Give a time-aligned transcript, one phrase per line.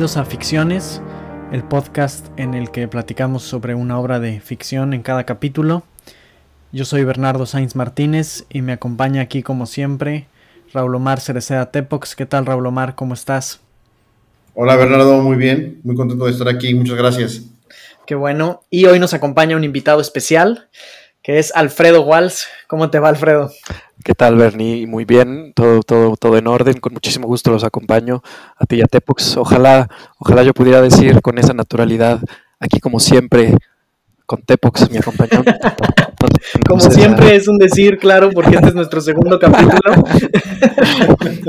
[0.00, 1.02] Bienvenidos a Ficciones,
[1.52, 5.82] el podcast en el que platicamos sobre una obra de ficción en cada capítulo.
[6.72, 10.26] Yo soy Bernardo Sainz Martínez y me acompaña aquí como siempre
[10.72, 12.16] Raúl Omar Cereceda Tepox.
[12.16, 12.94] ¿Qué tal Raúl Omar?
[12.94, 13.60] ¿Cómo estás?
[14.54, 17.42] Hola Bernardo, muy bien, muy contento de estar aquí, muchas gracias.
[18.06, 18.62] Qué bueno.
[18.70, 20.70] Y hoy nos acompaña un invitado especial,
[21.22, 22.48] que es Alfredo Walls.
[22.68, 23.50] ¿Cómo te va Alfredo?
[24.02, 24.86] ¿Qué tal, Bernie?
[24.86, 28.22] Muy bien, todo, todo, todo en orden, con muchísimo gusto los acompaño
[28.56, 29.36] a ti y a Tepox.
[29.36, 32.20] Ojalá, ojalá yo pudiera decir con esa naturalidad,
[32.58, 33.54] aquí como siempre,
[34.24, 35.52] con Tepox, mi acompañante.
[36.68, 40.04] Como siempre es un decir, claro, porque este es nuestro segundo capítulo.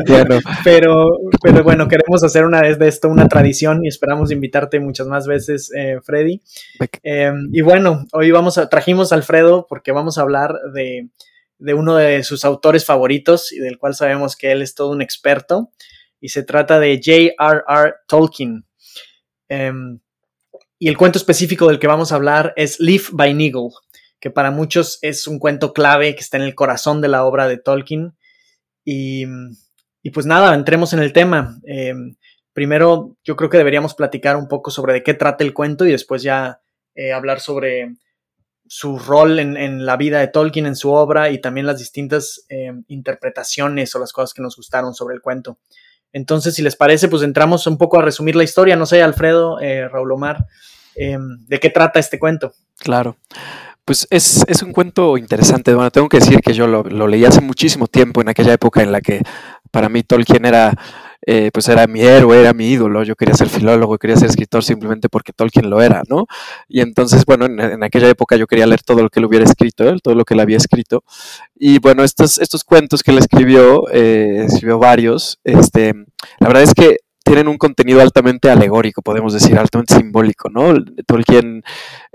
[0.63, 5.07] pero, pero bueno, queremos hacer una vez de esto una tradición y esperamos invitarte muchas
[5.07, 6.41] más veces, eh, Freddy.
[7.03, 11.09] Em, y bueno, hoy vamos a, trajimos a Alfredo porque vamos a hablar de,
[11.61, 15.01] de uno de sus autores favoritos y del cual sabemos que él es todo un
[15.01, 15.71] experto.
[16.19, 17.93] Y se trata de J.R.R.
[18.07, 18.65] Tolkien.
[19.49, 19.99] Em,
[20.77, 23.69] y el cuento específico del que vamos a hablar es Leaf by Niggle
[24.21, 27.47] que para muchos es un cuento clave que está en el corazón de la obra
[27.47, 28.15] de Tolkien.
[28.85, 29.25] Y,
[30.13, 31.59] pues nada, entremos en el tema.
[31.65, 32.15] Em,
[32.53, 35.91] primero, yo creo que deberíamos platicar un poco sobre de qué trata el cuento y
[35.91, 36.61] después ya
[36.93, 37.95] eh, hablar sobre
[38.73, 42.85] su rol en, la vida de Tolkien, en su obra y también las distintas em,
[42.87, 45.57] interpretaciones o las cosas que nos gustaron sobre el cuento.
[46.13, 48.77] Entonces, si les parece, pues entramos un poco a resumir la historia.
[48.77, 50.45] No sé, Alfredo, eh, Raúl Omar,
[50.95, 52.53] em, ¿de qué trata este cuento?
[52.77, 53.17] Claro.
[53.83, 55.73] Pues es, es, un cuento interesante.
[55.73, 58.93] Bueno, tengo que decir que yo lo, leí hace muchísimo tiempo, en aquella época en
[58.93, 59.21] la que
[59.69, 60.73] para mí Tolkien era,
[61.25, 63.03] eh, pues era mi héroe, era mi ídolo.
[63.03, 66.25] Yo quería ser filólogo, quería ser escritor simplemente porque Tolkien lo era, ¿no?
[66.67, 69.87] Y entonces, bueno, en, aquella época yo quería leer todo lo que él hubiera escrito,
[69.87, 71.03] él, todo lo que él había escrito.
[71.55, 75.93] Y bueno, estos, estos cuentos que él escribió, eh, escribió varios, este,
[76.39, 80.73] la verdad es que tienen un contenido altamente alegórico, podemos decir, altamente simbólico, ¿no?
[81.05, 81.63] Tolkien,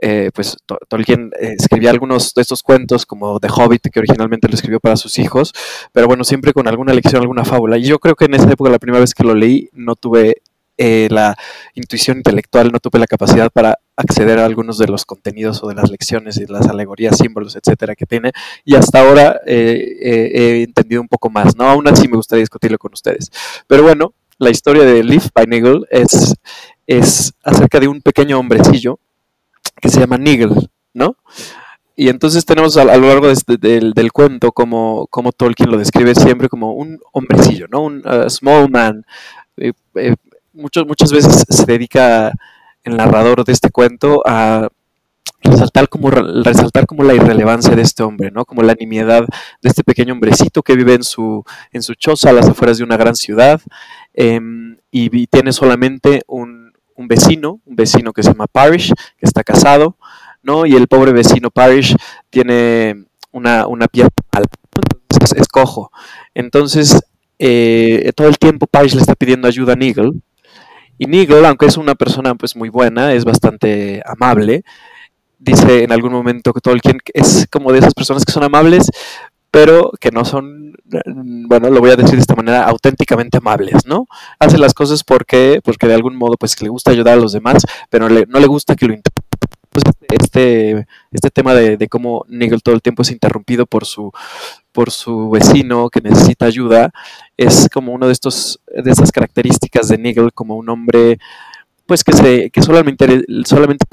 [0.01, 0.57] eh, pues
[0.89, 4.97] Tolkien eh, escribía algunos de estos cuentos como The Hobbit, que originalmente lo escribió para
[4.97, 5.53] sus hijos,
[5.93, 7.79] pero bueno, siempre con alguna lección, alguna fábula.
[7.79, 10.43] Y yo creo que en esa época, la primera vez que lo leí, no tuve
[10.77, 11.37] eh, la
[11.75, 15.75] intuición intelectual, no tuve la capacidad para acceder a algunos de los contenidos o de
[15.75, 18.33] las lecciones y las alegorías, símbolos, etcétera, que tiene.
[18.65, 21.65] Y hasta ahora he entendido un poco más, ¿no?
[21.65, 23.31] Aún así me gustaría discutirlo con ustedes.
[23.67, 26.35] Pero bueno, la historia de Leaf by Niggle es,
[26.87, 28.99] es acerca de un pequeño hombrecillo
[29.81, 30.55] que se llama Niggle,
[30.95, 31.17] ¿no?
[31.99, 36.49] Y entonces tenemos a, lo largo este, del, cuento como, como, Tolkien lo describe siempre
[36.49, 37.81] como un hombrecillo, ¿no?
[37.81, 39.07] Un uh, small man.
[39.57, 40.15] Eh, eh,
[40.53, 42.33] muchas veces se dedica
[42.85, 44.69] el narrador de este cuento a
[45.43, 48.45] resaltar como, resaltar como la irrelevancia de este hombre, ¿no?
[48.45, 49.27] Como la nimiedad
[49.63, 52.85] de este pequeño hombrecito que vive en su, en su choza a las afueras de
[52.85, 53.61] una gran ciudad
[54.15, 59.97] em, y, tiene solamente un, vecino, un vecino que se llama Parish, que está casado,
[60.43, 60.67] ¿no?
[60.67, 61.95] Y el pobre vecino Parish
[62.31, 64.11] tiene una, una pierna
[65.17, 65.91] entonces es cojo.
[66.35, 67.03] Entonces,
[67.39, 70.23] eh, todo el tiempo Parish le está pidiendo ayuda a Nigel.
[70.99, 74.65] Y Nigel, aunque es una persona pues muy buena, es bastante amable,
[75.39, 78.91] dice en algún momento que Tolkien es como de esas personas que son amables,
[79.51, 84.07] pero que no son, bueno, lo voy a decir de esta manera, auténticamente amables, ¿no?
[84.39, 87.65] Hace las cosas porque, porque de algún modo, pues, le gusta ayudar a los demás,
[87.89, 88.95] pero no le gusta que lo
[90.11, 94.13] este, este tema de, de, cómo Nigel todo el tiempo es interrumpido por su,
[94.73, 96.93] por su vecino que necesita ayuda,
[97.37, 101.19] es como uno de estos, de esas características de Nigel como un hombre,
[101.87, 103.85] pues que se, que solamente, solamente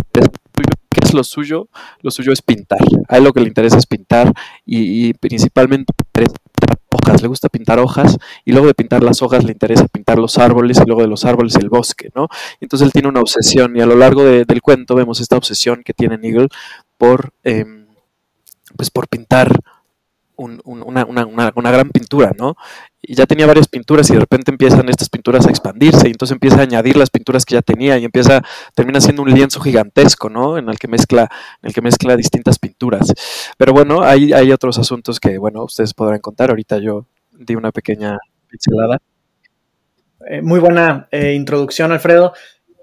[0.94, 1.68] ¿Qué es lo suyo?
[2.02, 2.80] Lo suyo es pintar.
[3.08, 4.32] A él lo que le interesa es pintar
[4.66, 5.94] y, principalmente
[6.92, 7.22] hojas.
[7.22, 10.80] Le gusta pintar hojas y luego de pintar las hojas le interesa pintar los árboles
[10.80, 12.28] y luego de los árboles el bosque, ¿no?
[12.62, 15.94] Entonces él tiene una obsesión y a lo largo del cuento vemos esta obsesión que
[15.94, 16.50] tiene Nigel
[16.98, 17.88] por, em,
[18.78, 19.60] pues por pintar
[20.36, 22.56] una, una, gran pintura, ¿no?
[23.06, 26.34] Y ya tenía varias pinturas y de repente empiezan estas pinturas a expandirse y entonces
[26.34, 28.42] empieza a añadir las pinturas que ya tenía y empieza,
[28.76, 30.58] termina siendo un lienzo gigantesco, ¿no?
[30.58, 31.30] En el que mezcla,
[31.62, 33.14] en el que mezcla distintas pinturas.
[33.58, 36.50] Pero bueno, hay, hay otros asuntos que, bueno, ustedes podrán contar.
[36.50, 38.18] Ahorita yo di una pequeña
[38.48, 39.00] pincelada.
[40.30, 42.34] Eh, muy buena eh, introducción, Alfredo.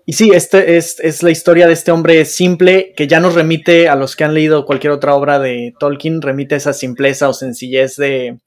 [0.05, 3.95] Y sí, este es, la historia de este hombre simple que ya nos remite a
[3.95, 8.39] los que han leído cualquier otra obra de Tolkien, remite esa simpleza o sencillez de,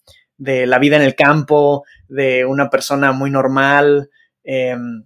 [0.43, 4.09] la vida en el campo, de una persona muy normal,
[4.43, 5.05] em,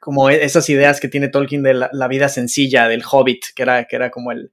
[0.00, 3.84] como e, esas ideas que tiene Tolkien de la, vida sencilla, del hobbit, que era,
[3.84, 4.52] que era como el,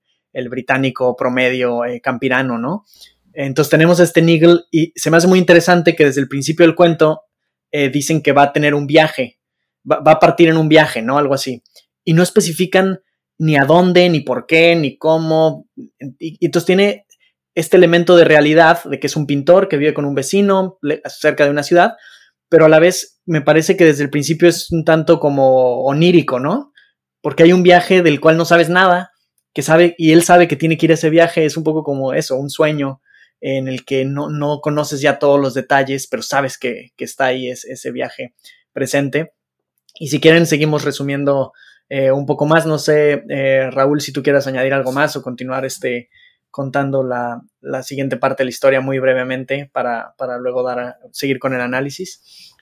[0.49, 2.85] británico promedio eh, campirano, ¿no?
[3.33, 6.65] Entonces tenemos a este Nigel y se me hace muy interesante que desde el principio
[6.65, 7.23] del cuento
[7.71, 9.39] eh, dicen que va a tener un viaje
[9.89, 11.17] va, a partir en un viaje, ¿no?
[11.17, 11.63] Algo así.
[12.03, 13.01] Y no especifican
[13.37, 15.67] ni a dónde, ni por qué, ni cómo.
[16.19, 17.05] Y, entonces tiene
[17.59, 21.45] este elemento de realidad de que es un pintor que vive con un vecino cerca
[21.45, 21.93] de una ciudad,
[22.49, 26.39] pero a la vez me parece que desde el principio es un tanto como onírico,
[26.39, 26.71] ¿no?
[27.21, 29.11] Porque hay un viaje del cual no sabes nada,
[29.53, 31.83] que sabe, y él sabe que tiene que ir a ese viaje, es un poco
[31.83, 33.01] como eso, un sueño
[33.41, 37.49] en el que no, no conoces ya todos los detalles, pero sabes que, está ahí
[37.49, 38.33] ese viaje
[38.73, 39.33] presente.
[39.99, 41.53] Y si quieren, seguimos resumiendo
[41.89, 42.65] eh, un poco más.
[42.65, 46.09] No sé, eh, Raúl, si tú quieras añadir algo más o continuar este,
[46.51, 47.41] contando la,
[47.83, 52.53] siguiente parte de la historia muy brevemente para, luego dar a, seguir con el análisis.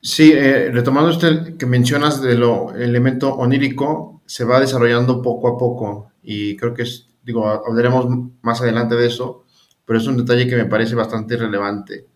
[0.00, 5.58] Sí, eh, retomando este que mencionas de lo elemento onírico, se va desarrollando poco a
[5.58, 6.84] poco y creo que
[7.22, 8.06] digo, hablaremos
[8.42, 9.44] más adelante de eso,
[9.84, 12.06] pero es un detalle que me parece bastante relevante.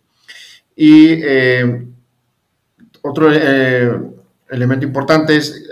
[0.76, 1.20] Y
[3.03, 3.31] otro
[4.49, 5.64] elemento importante es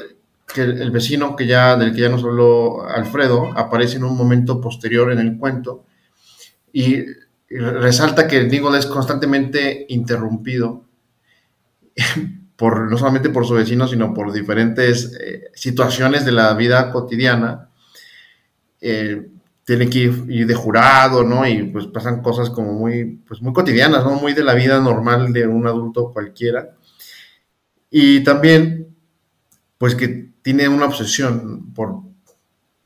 [0.53, 4.61] que el, vecino que ya, del que ya nos habló Alfredo aparece en un momento
[4.61, 5.85] posterior en el cuento
[6.73, 7.05] y,
[7.51, 10.85] resalta que Nigel es constantemente interrumpido
[12.57, 17.71] por, no solamente por su vecino, sino por diferentes eh, situaciones de la vida cotidiana.
[18.83, 19.29] Eh,
[19.65, 21.47] tiene que ir, de jurado, ¿no?
[21.47, 24.17] Y pues pasan cosas como muy, pues muy cotidianas, ¿no?
[24.17, 26.75] Muy de la vida normal de un adulto cualquiera.
[27.91, 28.95] Y también,
[29.77, 32.01] pues que tiene una obsesión por,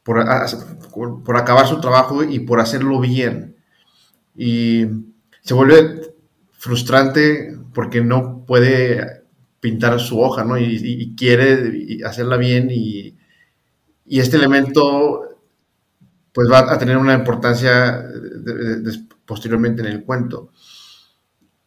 [0.02, 3.54] por, acabar su trabajo y por hacerlo bien.
[4.34, 4.84] Y
[5.42, 6.12] se vuelve
[6.50, 9.22] frustrante porque no puede
[9.60, 10.58] pintar su hoja, ¿no?
[10.58, 13.16] Y, quiere hacerla bien y,
[14.06, 15.22] este elemento
[16.32, 18.04] pues va a tener una importancia
[19.24, 20.50] posteriormente en el cuento.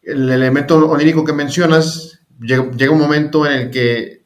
[0.02, 4.25] El elemento onírico que mencionas llega, un momento en el que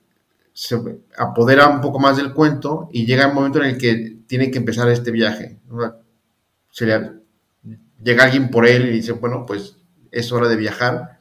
[0.61, 0.79] se
[1.17, 4.59] apodera un poco más del cuento y llega un momento en el que tiene que
[4.59, 5.59] empezar este viaje.
[8.05, 9.79] llega alguien por él y dice, bueno, pues
[10.11, 11.19] es hora de viajar.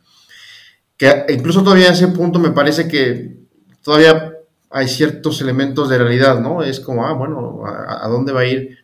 [0.98, 3.38] Que incluso todavía a ese punto me parece que
[3.82, 4.34] todavía
[4.70, 6.62] hay ciertos elementos de realidad, ¿no?
[6.62, 8.80] Es como, ah, bueno, ¿a, dónde va a ir?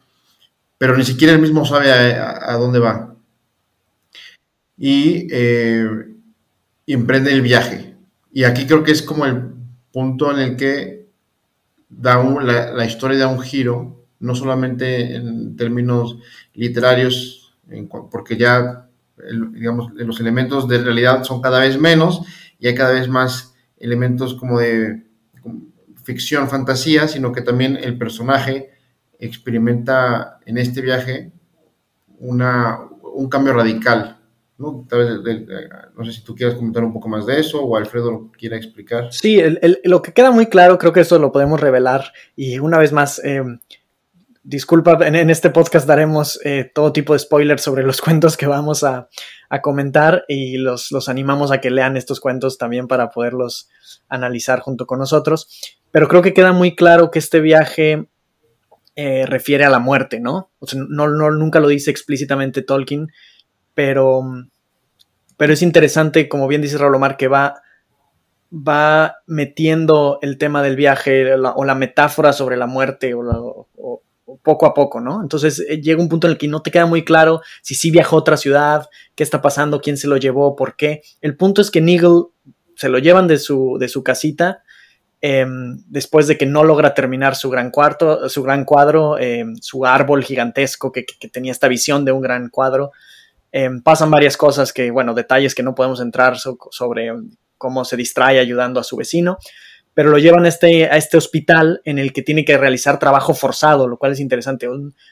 [0.78, 3.14] Pero ni siquiera él mismo sabe a, dónde va.
[4.78, 5.86] Y, eh,
[6.88, 7.98] emprende el viaje.
[8.32, 9.55] Y aquí creo que es como el
[9.96, 11.08] punto en el que
[11.88, 16.18] da la, historia da un giro, no solamente en términos
[16.54, 17.56] literarios,
[18.12, 18.90] porque ya,
[19.54, 22.24] digamos, los elementos de realidad son cada vez menos
[22.60, 25.06] y hay cada vez más elementos como de
[26.04, 28.72] ficción, fantasía, sino que también el personaje
[29.18, 31.32] experimenta en este viaje
[32.20, 34.20] una, un cambio radical
[34.58, 34.86] ¿no?
[36.04, 39.12] sé si tú quieres comentar un poco más de eso o Alfredo lo quiera explicar.
[39.12, 39.42] Sí,
[39.84, 43.22] lo que queda muy claro, creo que eso lo podemos revelar y una vez más,
[43.24, 43.44] eh,
[44.44, 48.84] disculpa, en, este podcast daremos eh, todo tipo de spoilers sobre los cuentos que vamos
[48.84, 49.10] a,
[49.62, 53.70] comentar y los, los, animamos a que lean estos cuentos también para poderlos
[54.10, 55.48] analizar junto con nosotros.
[55.92, 58.10] Pero creo que queda muy claro que este viaje
[58.98, 60.52] eh, refiere a la muerte, ¿no?
[60.90, 63.12] no, no, nunca lo dice explícitamente Tolkien,
[63.76, 64.24] pero,
[65.38, 67.62] pero es interesante, como bien dice Raúl Omar, que va,
[68.52, 73.68] va metiendo el tema del viaje o la metáfora sobre la muerte o,
[74.42, 75.22] poco a poco, ¿no?
[75.22, 77.92] Entonces eh, llega un punto en el que no te queda muy claro si sí
[77.92, 81.02] viajó a otra ciudad, qué está pasando, quién se lo llevó, por qué.
[81.22, 82.26] El punto es que Nigel
[82.76, 84.64] se lo llevan de su, de su casita
[85.22, 89.86] em, después de que no logra terminar su gran, cuarto, su gran cuadro, em, su
[89.86, 92.92] árbol gigantesco que, tenía esta visión de un gran cuadro.
[93.58, 97.14] Em, pasan varias cosas que, bueno, detalles que no podemos entrar sobre
[97.58, 99.38] cómo se distrae ayudando a su vecino,
[99.94, 103.34] pero lo llevan a este, a este hospital en el que tiene que realizar trabajo
[103.34, 104.68] forzado, lo cual es interesante.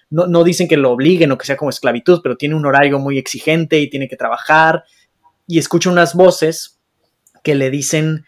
[0.09, 2.99] No, no dicen que lo obliguen o que sea como esclavitud, pero tiene un horario
[2.99, 4.83] muy exigente y tiene que trabajar
[5.47, 6.81] y escucha unas voces
[7.43, 8.25] que le dicen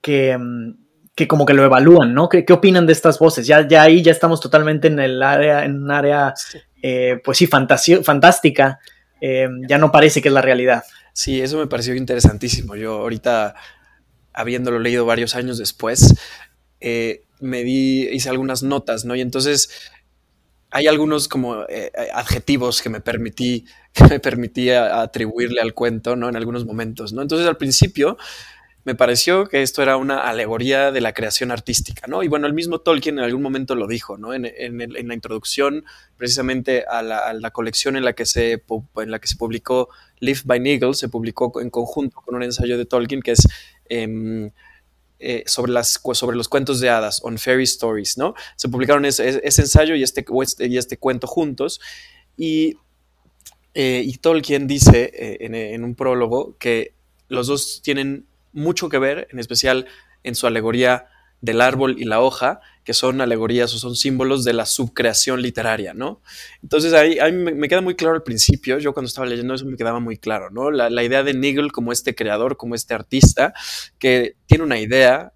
[0.00, 0.76] que, em,
[1.16, 2.28] que como que lo evalúan, ¿no?
[2.28, 3.44] ¿Qué, ¿Qué, opinan de estas voces?
[3.48, 6.32] Ya, ya ahí ya estamos totalmente en el área, en un área,
[6.80, 8.78] eh, pues sí, fantástica,
[9.20, 10.84] Em, ya no parece que es la realidad.
[11.12, 12.76] Sí, eso me pareció interesantísimo.
[12.76, 13.54] Yo ahorita,
[14.32, 16.14] habiéndolo leído varios años después,
[16.80, 19.14] eh, me di, hice algunas notas, ¿no?
[19.16, 19.70] Y entonces
[20.70, 26.28] hay algunos como eh, adjetivos que me permití, que me permitía atribuirle al cuento, ¿no?
[26.28, 27.22] En algunos momentos, ¿no?
[27.22, 28.16] Entonces al principio
[28.88, 32.22] me pareció que esto era una alegoría de la creación artística, ¿no?
[32.22, 34.32] Y bueno, el mismo Tolkien en algún momento lo dijo, ¿no?
[34.32, 35.84] En, la introducción,
[36.16, 39.90] precisamente a la, colección en la, que se, en la que se publicó
[40.20, 43.46] Live by Nigel, se publicó en conjunto con un ensayo de Tolkien que es
[43.90, 44.52] em,
[45.18, 48.32] eh, sobre, las, sobre los cuentos de hadas, on fairy stories, ¿no?
[48.56, 51.78] Se publicaron ese, ensayo y este, este, y este cuento juntos
[52.38, 52.78] y,
[53.74, 56.94] eh, y Tolkien dice eh, en, en un prólogo que
[57.28, 58.27] los dos tienen
[58.58, 59.86] mucho que ver, en especial
[60.22, 61.06] en su alegoría
[61.40, 65.94] del árbol y la hoja, que son alegorías o son símbolos de la subcreación literaria,
[65.94, 66.20] ¿no?
[66.62, 70.00] Entonces ahí, me, queda muy claro al principio, yo cuando estaba leyendo eso me quedaba
[70.00, 70.70] muy claro, ¿no?
[70.70, 73.54] La, la idea de Nigel como este creador, como este artista,
[73.98, 75.32] que tiene una idea,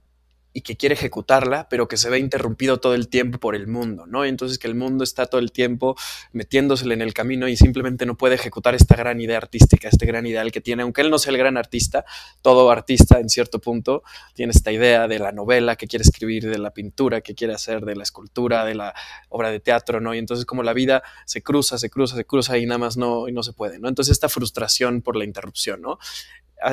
[0.53, 4.07] y que quiere ejecutarla, pero que se ve interrumpido todo el tiempo por el mundo,
[4.07, 4.25] ¿no?
[4.25, 5.97] Entonces que el mundo está todo el tiempo
[6.33, 10.27] metiéndosele en el camino y simplemente no puede ejecutar esta gran idea artística, este gran
[10.27, 12.05] ideal que tiene, aunque él no sea el gran artista,
[12.43, 14.03] todo artista en cierto punto
[14.35, 17.85] tiene esta idea de la novela que quiere escribir, de la pintura que quiere hacer,
[17.85, 18.95] de la escultura, de la
[19.29, 20.15] obra de teatro, ¿no?
[20.15, 23.29] Y entonces como la vida se cruza, se cruza, se cruza y nada más no,
[23.29, 23.89] y no se puede, ¿no?
[23.89, 25.99] Entonces esta frustración por la interrupción, ¿no?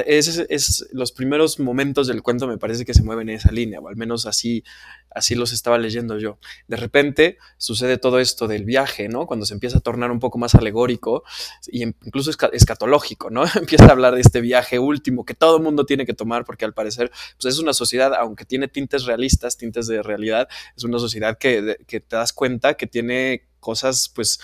[0.05, 3.79] Es, es, los primeros momentos del cuento me parece que se mueven en esa línea,
[3.79, 4.63] o al menos así,
[5.10, 6.39] así los estaba leyendo yo.
[6.67, 9.25] De repente sucede todo esto del viaje, ¿no?
[9.25, 11.24] Cuando se empieza a tornar un poco más alegórico
[11.67, 13.43] y incluso escatológico, ¿no?
[13.55, 16.74] empieza a hablar de este viaje último que todo mundo tiene que tomar porque al
[16.74, 21.38] parecer pues es una sociedad, aunque tiene tintes realistas, tintes de realidad, es una sociedad
[21.38, 24.39] que, que te das cuenta que tiene cosas, pues,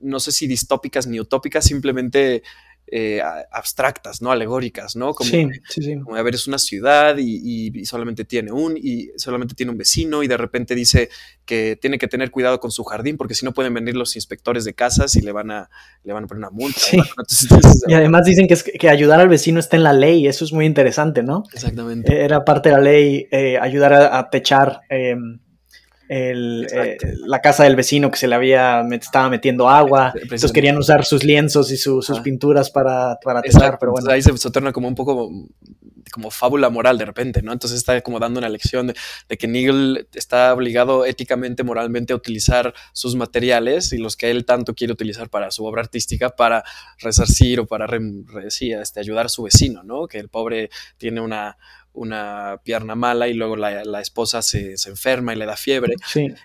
[0.00, 2.42] no sé si distópicas ni utópicas, simplemente
[2.92, 4.32] eh, abstractas, ¿no?
[4.32, 5.14] Alegóricas, ¿no?
[5.14, 6.00] Como, sí, sí, sí.
[6.00, 10.22] como a ver, es una ciudad y, solamente tiene un, y solamente tiene un vecino,
[10.22, 11.08] y de repente dice
[11.44, 14.64] que tiene que tener cuidado con su jardín, porque si no pueden venir los inspectores
[14.64, 15.70] de casas y le van a,
[16.04, 16.80] le van a poner una multa.
[17.86, 20.52] Y además dicen que, es, que ayudar al vecino está en la ley, eso es
[20.52, 21.44] muy interesante, ¿no?
[21.52, 22.24] Exactamente.
[22.24, 24.80] Era parte de la ley eh, ayudar a, techar.
[24.88, 25.38] Em,
[26.10, 30.76] el, eh, la casa del vecino que se le había estaba metiendo agua, entonces querían
[30.76, 34.10] usar sus lienzos y sus pinturas para, para techar, pero bueno.
[34.10, 35.30] Ahí se, torna como un poco
[36.10, 37.52] como fábula moral de repente, ¿no?
[37.52, 38.92] Entonces está como dando una lección
[39.28, 44.44] de, que Nigel está obligado éticamente, moralmente a utilizar sus materiales y los que él
[44.44, 46.64] tanto quiere utilizar para su obra artística para
[46.98, 47.86] resarcir o para
[48.42, 50.08] este, ayudar a su vecino, ¿no?
[50.08, 51.56] Que el pobre tiene una,
[51.92, 55.94] una pierna mala y luego la, esposa se, enferma y le da fiebre.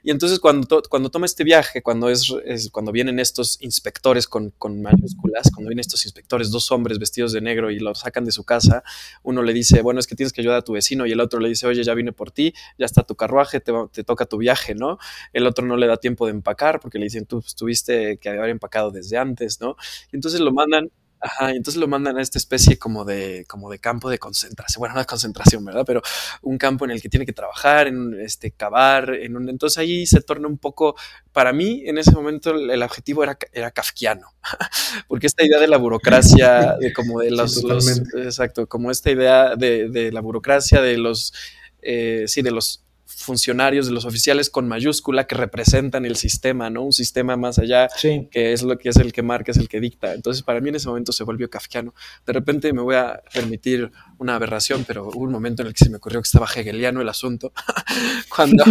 [0.04, 2.34] Y entonces cuando, cuando toma este viaje, cuando, es,
[2.72, 7.70] cuando vienen estos inspectores con, mayúsculas, cuando vienen estos inspectores, dos hombres vestidos de negro
[7.70, 8.84] y lo sacan de su casa,
[9.24, 11.40] uno le dice, bueno, es que tienes que ayudar a tu vecino y el otro
[11.40, 14.38] le dice, oye, ya vine por ti, ya está tu carruaje, te, te toca tu
[14.38, 14.98] viaje, ¿no?
[15.32, 18.30] El otro no le da tiempo de empacar porque le dicen, tú pues, tuviste que
[18.30, 19.76] haber empacado desde antes, ¿no?
[20.12, 20.92] Y entonces lo mandan
[21.26, 24.80] Ajá, y entonces lo mandan a esta especie como de, como de campo de concentración.
[24.80, 25.84] Bueno, no es concentración, ¿verdad?
[25.84, 26.04] Pero
[26.44, 30.06] un campo en el que tiene que trabajar, en este, cavar, en un, entonces ahí
[30.06, 30.96] se torna un poco,
[31.32, 34.36] para mí en ese momento el, objetivo era, era kafkiano,
[35.08, 37.66] porque esta idea de la burocracia, de como de los,
[38.14, 41.34] exacto, como esta idea de, de la burocracia, de los,
[41.82, 42.85] eh, sí, de los
[43.16, 46.84] funcionarios, de los oficiales con mayúscula que representan el sistema, ¿no?
[46.84, 49.80] Un sistema más allá que es lo que es el que marca, es el que
[49.80, 50.14] dicta.
[50.14, 51.94] Entonces, para mí en ese momento se volvió kafkiano.
[52.26, 55.84] De repente me voy a permitir una aberración, pero hubo un momento en el que
[55.86, 57.54] se me ocurrió que estaba hegeliano el asunto.
[58.36, 58.64] cuando,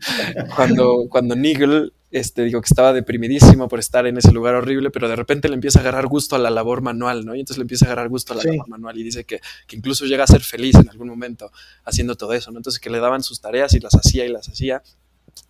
[0.54, 5.08] cuando, cuando Nigel este, digo que estaba deprimidísimo por estar en ese lugar horrible, pero
[5.08, 7.34] de repente le empieza a agarrar gusto a la labor manual, ¿no?
[7.34, 9.76] Y entonces le empieza a agarrar gusto a la labor manual y dice que, que,
[9.76, 11.52] incluso llega a ser feliz en algún momento
[11.84, 12.58] haciendo todo eso, ¿no?
[12.58, 14.82] Entonces que le daban sus tareas y las hacía y las hacía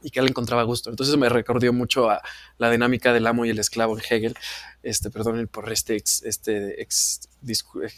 [0.02, 0.90] y que él encontraba gusto.
[0.90, 2.20] Entonces me recordó mucho a
[2.58, 4.35] la dinámica del amo y el esclavo en Hegel,
[4.82, 6.87] este, perdón por este este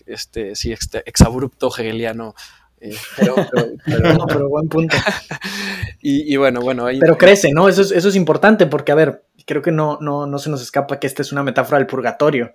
[0.07, 2.35] este, sí, este exabrupto hegeliano
[2.81, 3.35] eh, pero,
[4.29, 4.97] pero, buen punto.
[6.01, 6.87] y, bueno, bueno.
[6.87, 7.69] Ahí, pero crece, ¿no?
[7.69, 10.63] Eso es, eso es importante porque, a ver, creo que no, no, no se nos
[10.63, 12.53] escapa que esta es una metáfora del purgatorio.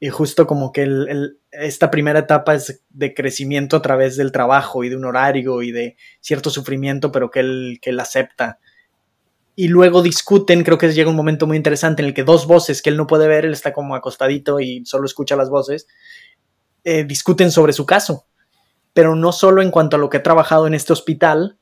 [0.00, 4.82] Y justo como que el, esta primera etapa es de crecimiento a través del trabajo
[4.82, 8.58] y de un horario y de cierto sufrimiento, pero que él, que él acepta.
[9.54, 12.82] Y luego discuten, creo que llega un momento muy interesante en el que dos voces
[12.82, 15.86] que él no puede ver, él está como acostadito y solo escucha las voces,
[16.82, 18.26] eh, discuten sobre su caso
[18.92, 21.58] pero no solo en cuanto a lo que ha trabajado en este hospital,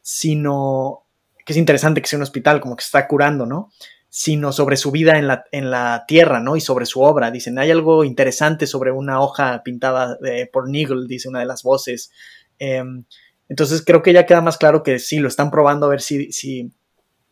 [0.00, 1.04] sino
[1.44, 3.72] que es interesante que sea un hospital como que está curando, ¿no?
[4.10, 6.56] Sino sobre su vida en la, en la tierra, ¿no?
[6.56, 7.30] Y sobre su obra.
[7.30, 10.18] Dicen, hay algo interesante sobre una hoja pintada
[10.52, 12.10] por Nigel, dice una de las voces.
[12.58, 13.04] Em,
[13.48, 16.32] entonces creo que ya queda más claro que sí, lo están probando a ver si,
[16.32, 16.70] si,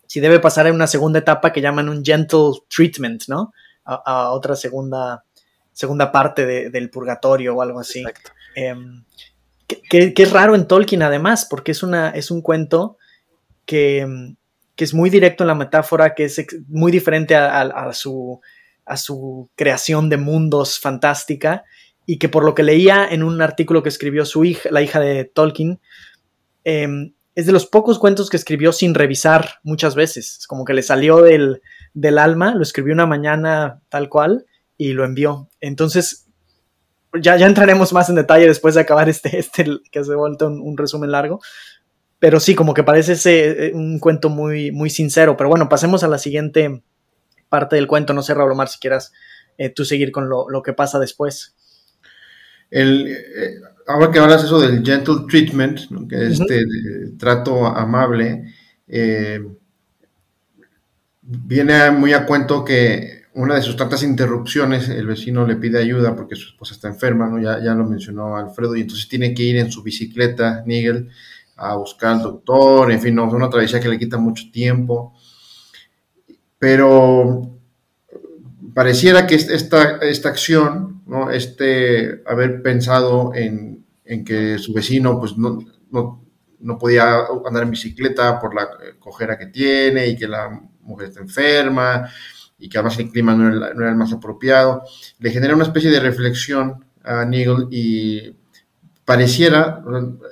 [0.06, 3.52] si debe pasar en una segunda etapa que llaman un gentle treatment, ¿no?
[3.84, 5.24] A, otra segunda,
[5.72, 8.00] segunda parte del purgatorio o algo así.
[8.00, 8.32] Exacto.
[9.66, 12.98] Que, es raro en Tolkien además, porque es, una, es un cuento
[13.64, 14.06] que,
[14.76, 18.40] es muy directo en la metáfora, que es muy diferente a, su,
[18.84, 21.64] a su creación de mundos fantástica
[22.06, 25.00] y que por lo que leía en un artículo que escribió su hija, la hija
[25.00, 25.80] de Tolkien,
[26.62, 30.38] em, es de los pocos cuentos que escribió sin revisar muchas veces.
[30.38, 31.60] Es como que le salió del,
[31.92, 34.46] del alma, lo escribió una mañana tal cual
[34.78, 35.48] y lo envió.
[35.60, 36.25] Entonces,
[37.20, 40.76] ya, ya entraremos más en detalle después de acabar este, este que se vuelto un,
[40.76, 41.40] resumen largo.
[42.18, 45.36] Pero sí, como que parece ese, eh, un cuento muy, muy sincero.
[45.36, 46.82] Pero bueno, pasemos a la siguiente
[47.48, 48.14] parte del cuento.
[48.14, 49.12] No sé, Raúl Omar, si quieras
[49.58, 51.54] eh, tú seguir con lo, que pasa después.
[52.70, 56.64] El, eh, ahora que hablas eso del gentle treatment, que es este
[57.18, 58.44] trato amable,
[61.22, 66.16] viene muy a cuento que una de sus tantas interrupciones, el vecino le pide ayuda
[66.16, 67.38] porque su esposa está enferma, ¿no?
[67.38, 71.10] ya, ya lo mencionó Alfredo, y entonces tiene que ir en su bicicleta, Nigel,
[71.56, 75.14] a buscar al doctor, en fin, no, es una travesía que le quita mucho tiempo.
[76.58, 77.58] Pero
[78.72, 81.30] pareciera que esta, esta acción, ¿no?
[81.30, 85.58] este haber pensado en, en que su vecino pues, no,
[85.90, 86.24] no,
[86.60, 88.66] no, podía andar en bicicleta por la
[88.98, 92.10] cojera que tiene y que la mujer está enferma
[92.58, 94.82] y que además el clima no era, el más apropiado,
[95.18, 98.34] le genera una especie de reflexión a Nigel y
[99.04, 99.82] pareciera,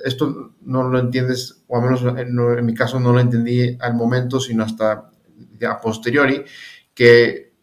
[0.03, 4.39] esto no lo entiendes, o al menos en, mi caso no lo entendí al momento,
[4.39, 5.09] sino hasta
[5.67, 6.43] a posteriori,
[6.93, 7.53] que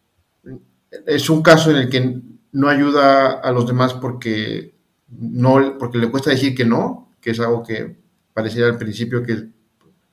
[1.05, 2.21] es un caso en el que
[2.53, 4.75] no ayuda a los demás porque,
[5.09, 7.95] no, porque le cuesta decir que no, que es algo que
[8.33, 9.49] pareciera al principio que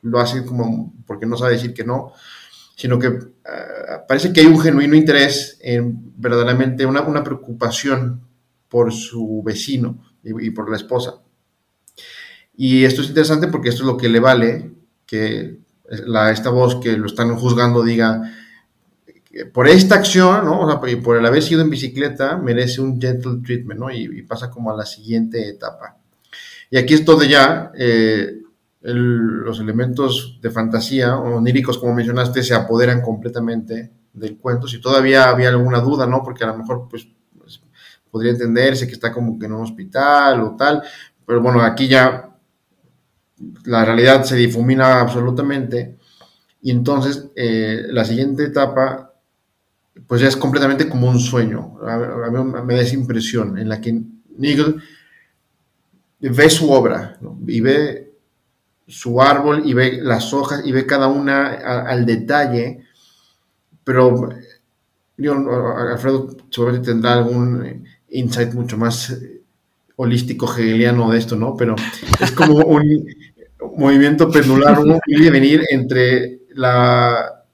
[0.02, 2.12] lo hace como porque no sabe decir que no,
[2.80, 3.08] sino que
[3.44, 8.22] ah, parece que hay un genuino interés en verdaderamente una, una preocupación
[8.70, 11.16] por su vecino y, por la esposa.
[12.56, 14.70] Y esto es interesante porque esto es lo que le vale
[15.04, 15.58] que
[16.06, 18.32] la, esta voz que lo están juzgando diga,
[19.52, 20.80] por esta acción, ¿no?
[21.02, 23.90] Por el haber sido en bicicleta, merece un gentle treatment, ¿no?
[23.90, 25.98] Y, pasa como a la siguiente etapa.
[26.70, 28.40] Y aquí es donde ya eh,
[28.80, 34.66] los elementos de fantasía o oníricos, como mencionaste, se apoderan completamente del cuento.
[34.66, 36.22] Si todavía había alguna duda, ¿no?
[36.22, 37.06] Porque a lo mejor, pues,
[37.38, 37.60] pues,
[38.10, 40.82] podría entenderse que está como que en un hospital o tal,
[41.26, 42.30] pero bueno, aquí ya
[43.64, 45.96] la realidad se difumina absolutamente
[46.62, 49.14] y entonces eh, la siguiente etapa,
[50.06, 51.78] pues ya es completamente como un sueño.
[51.86, 54.02] A, mí me da esa impresión en la que
[54.36, 54.82] Nigel
[56.18, 58.09] ve su obra y ve
[58.90, 61.46] su árbol y ve las hojas y ve cada una
[61.86, 62.84] al detalle,
[63.84, 64.28] pero
[65.16, 65.34] yo,
[65.92, 69.42] Alfredo seguramente tendrá algún insight mucho más eh,
[69.96, 71.56] holístico hegeliano de esto, ¿no?
[71.56, 71.76] Pero
[72.20, 73.06] es como un
[73.76, 77.44] movimiento pendular, un ir y venir entre la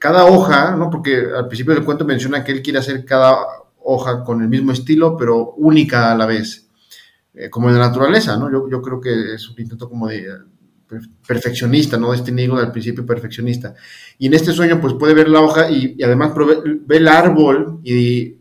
[0.00, 0.90] cada hoja, ¿no?
[0.90, 3.36] Porque al principio del cuento menciona que él quiere hacer cada
[3.78, 6.68] hoja con el mismo estilo, pero única a la vez,
[7.34, 8.50] eh, como en la naturaleza, ¿no?
[8.50, 10.26] Yo, yo creo que es un intento como de
[11.26, 12.14] perfeccionista, ¿no?
[12.14, 13.74] Este Nigel al principio perfeccionista.
[14.18, 16.32] Y en este sueño, pues puede ver la hoja y, además
[16.86, 18.36] ve el árbol y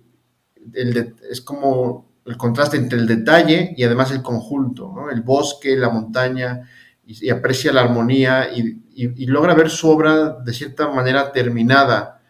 [1.29, 5.09] es como el contraste entre el detalle y además el conjunto, ¿no?
[5.09, 6.67] El bosque, la montaña,
[7.05, 12.21] y, aprecia la armonía y, logra ver su obra de cierta manera terminada.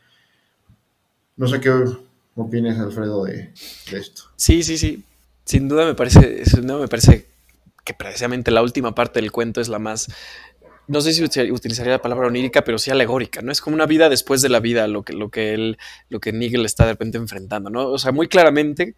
[1.37, 1.71] No sé qué
[2.35, 3.53] opinas, Alfredo, de,
[3.91, 4.23] de esto.
[4.35, 5.03] Sí, sí, sí.
[5.43, 7.27] Sin duda me parece, duda me parece
[7.85, 10.09] que precisamente la última parte del cuento es la más,
[10.87, 13.51] no sé si utilizaría la palabra onírica, pero sí alegórica, ¿no?
[13.51, 15.77] Es como una vida después de la vida, lo que, lo que él,
[16.09, 17.87] lo que Nigel está de repente enfrentando, ¿no?
[17.87, 18.95] O sea, muy claramente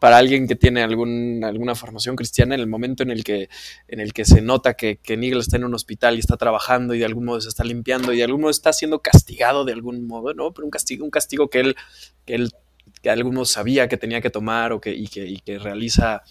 [0.00, 3.48] para alguien que tiene algún, alguna formación cristiana, en el momento en el que,
[3.88, 6.98] en el que se nota que, Nigel está en un hospital y está trabajando y
[6.98, 10.06] de algún modo se está limpiando y de algún modo está siendo castigado de algún
[10.06, 10.52] modo, ¿no?
[10.52, 11.76] Pero un castigo, un castigo que él,
[12.26, 12.50] que él
[13.00, 16.22] que de sabía que tenía que tomar o que, y, que, y que realiza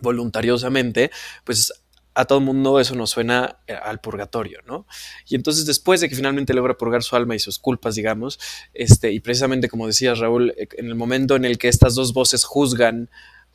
[0.00, 1.10] voluntariosamente,
[1.44, 1.72] pues
[2.18, 4.86] a todo mundo eso nos suena eh, al purgatorio, ¿no?
[5.28, 8.40] Y entonces después de que finalmente logra purgar su alma y sus culpas, digamos,
[8.74, 12.12] este, y precisamente como decías Raúl, eh, en el momento en el que estas dos
[12.12, 13.08] voces juzgan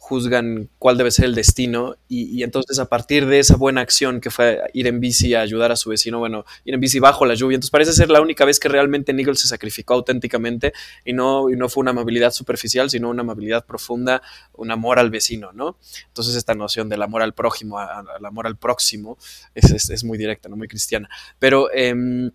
[0.04, 4.32] juzgan cuál debe ser el destino y, entonces a partir de esa buena acción que
[4.32, 7.36] fue ir en bici a ayudar a su vecino, bueno, ir en bici bajo la
[7.36, 10.74] lluvia, entonces parece ser la única vez que realmente Nigel se sacrificó auténticamente
[11.06, 15.54] y no, no fue una amabilidad superficial, sino una amabilidad profunda, un amor al vecino,
[15.54, 15.78] ¿no?
[16.08, 19.18] Entonces esta noción del amor al prójimo, al amor al próximo,
[19.56, 20.58] es, es, muy directa, ¿no?
[20.58, 21.10] Muy cristiana.
[21.39, 22.30] Pero em,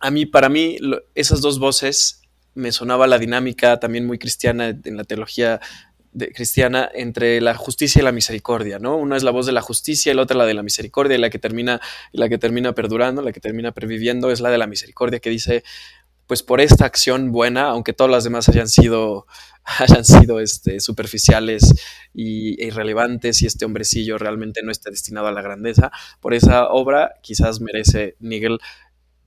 [0.00, 0.78] a mí, para mí,
[1.14, 2.22] esas dos voces
[2.54, 5.60] me sonaba la dinámica también muy cristiana en la teología
[6.34, 8.96] cristiana entre la justicia y la misericordia, ¿no?
[8.96, 11.20] Una es la voz de la justicia y la otra la de la misericordia, y
[11.20, 11.80] la que termina,
[12.12, 15.64] la que termina perdurando, la que termina perviviendo es la de la misericordia, que dice,
[16.26, 19.26] pues por esta acción buena, aunque todas las demás hayan sido,
[19.78, 21.74] hayan sido este, superficiales
[22.14, 26.68] y, e irrelevantes y este hombrecillo realmente no está destinado a la grandeza, por esa
[26.68, 28.58] obra quizás merece Nigel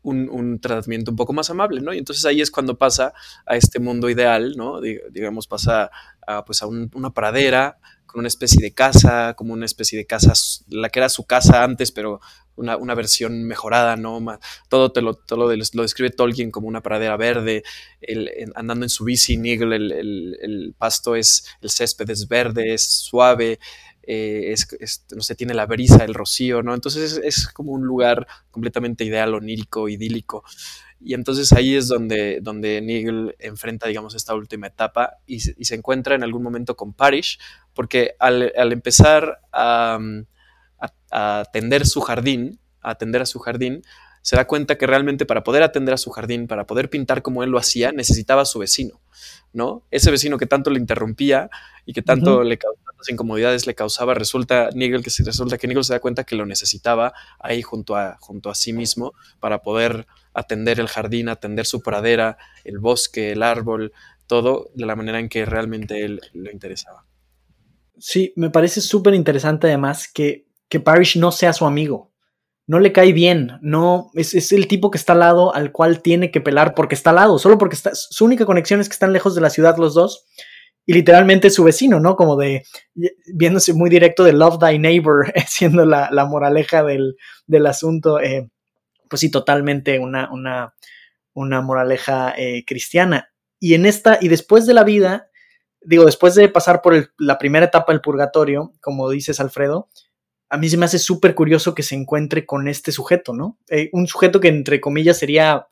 [0.05, 1.93] un, tratamiento un poco más amable, ¿no?
[1.93, 3.13] Y entonces ahí es cuando pasa
[3.45, 4.79] a este mundo ideal, ¿no?
[4.81, 5.89] digamos, pasa
[6.27, 10.33] a, pues a una pradera, con una especie de casa, como una especie de casa,
[10.69, 12.21] la que era su casa antes, pero
[12.55, 14.23] una, versión mejorada, ¿no?
[14.69, 17.63] Todo, te lo, todo lo, describe Tolkien como una pradera verde,
[18.55, 23.59] andando en su bici, Nigel, el, pasto es, el césped es verde, es suave,
[24.03, 26.73] eh, es, no sé, tiene la brisa, el rocío, ¿no?
[26.73, 30.43] Entonces es, como un lugar completamente ideal, onírico, idílico.
[30.99, 36.15] Y entonces ahí es donde, donde Nigel enfrenta, digamos, esta última etapa y, se encuentra
[36.15, 37.39] en algún momento con Parish,
[37.73, 39.99] porque al, empezar a,
[41.11, 43.83] a, atender su jardín, a atender a su jardín,
[44.21, 47.43] se da cuenta que realmente para poder atender a su jardín, para poder pintar como
[47.43, 48.99] él lo hacía, necesitaba a su vecino,
[49.53, 49.83] ¿no?
[49.91, 51.51] Ese vecino que tanto le interrumpía
[51.85, 55.83] y que tanto le causaba tantas incomodidades le causaba, resulta Nigel que resulta que Nigel
[55.83, 60.07] se da cuenta que lo necesitaba ahí junto a, junto a sí mismo para poder
[60.35, 63.93] atender el jardín, atender su pradera, el bosque, el árbol,
[64.27, 67.05] todo de la manera en que realmente él le interesaba.
[67.97, 72.11] Sí, me parece súper interesante además que, que Parrish no sea su amigo.
[72.67, 76.01] No le cae bien, no es, es, el tipo que está al lado al cual
[76.01, 78.93] tiene que pelar porque está al lado, solo porque está, su única conexión es que
[78.93, 80.25] están lejos de la ciudad los dos
[80.87, 82.15] y literalmente su vecino, ¿no?
[82.15, 82.63] Como de
[83.33, 88.19] viéndose muy directo de Love Thy Neighbor, siendo la, moraleja del, del asunto.
[88.19, 88.49] Eh,
[89.15, 90.75] pues sí, totalmente una, una,
[91.33, 93.31] una moraleja eh, cristiana.
[93.61, 95.29] Y en esta, y después de la vida,
[95.79, 99.87] digo, después de pasar por la primera etapa del purgatorio, como dices, Alfredo,
[100.49, 103.57] a mí se me hace súper curioso que se encuentre con este sujeto, ¿no?
[103.69, 105.69] Eh, un sujeto que, entre comillas, sería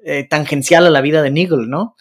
[0.00, 1.94] eh, tangencial a la vida de Nigel, ¿no?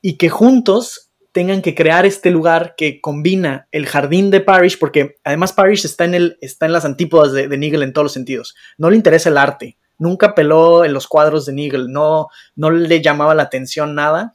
[0.00, 1.03] Y que juntos
[1.34, 6.04] tengan que crear este lugar que combina el jardín de Parrish, porque además Parrish está
[6.04, 8.54] en, está en las antípodas de, de, Nigel en todos los sentidos.
[8.78, 13.02] No le interesa el arte, nunca peló en los cuadros de Nigel, no, no le
[13.02, 14.32] llamaba la atención nada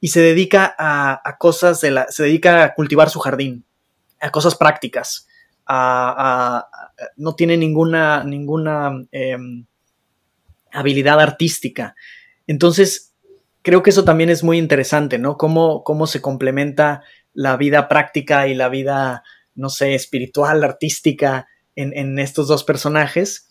[0.00, 3.64] y se dedica a, cosas de la, se dedica a cultivar su jardín,
[4.20, 5.28] a cosas prácticas,
[5.66, 6.66] a,
[7.16, 9.66] no tiene ninguna, ninguna em,
[10.72, 11.94] habilidad artística.
[12.48, 13.09] Entonces,
[13.62, 15.36] creo que eso también es muy interesante, ¿no?
[15.36, 19.22] Cómo, cómo se complementa la vida práctica y la vida,
[19.54, 23.48] no sé, espiritual, artística en, estos dos personajes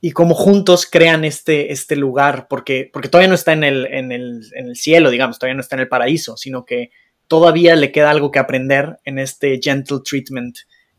[0.00, 4.12] y cómo juntos crean este, este lugar, porque, porque todavía no está en el, en,
[4.12, 6.90] el, en el cielo, digamos, todavía no está en el paraíso, sino que
[7.26, 10.58] todavía le queda algo que aprender en este gentle treatment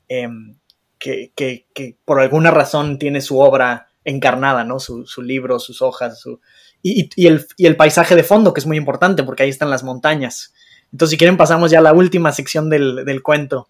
[0.09, 0.57] em,
[0.97, 4.79] que, que, que, por alguna razón tiene su obra encarnada, ¿no?
[4.79, 6.41] Su, su libro, sus hojas, su,
[6.87, 10.53] y, el, paisaje de fondo, que es muy importante porque ahí están las montañas.
[10.91, 13.67] Entonces, si quieren, pasamos ya a la última sección del, cuento.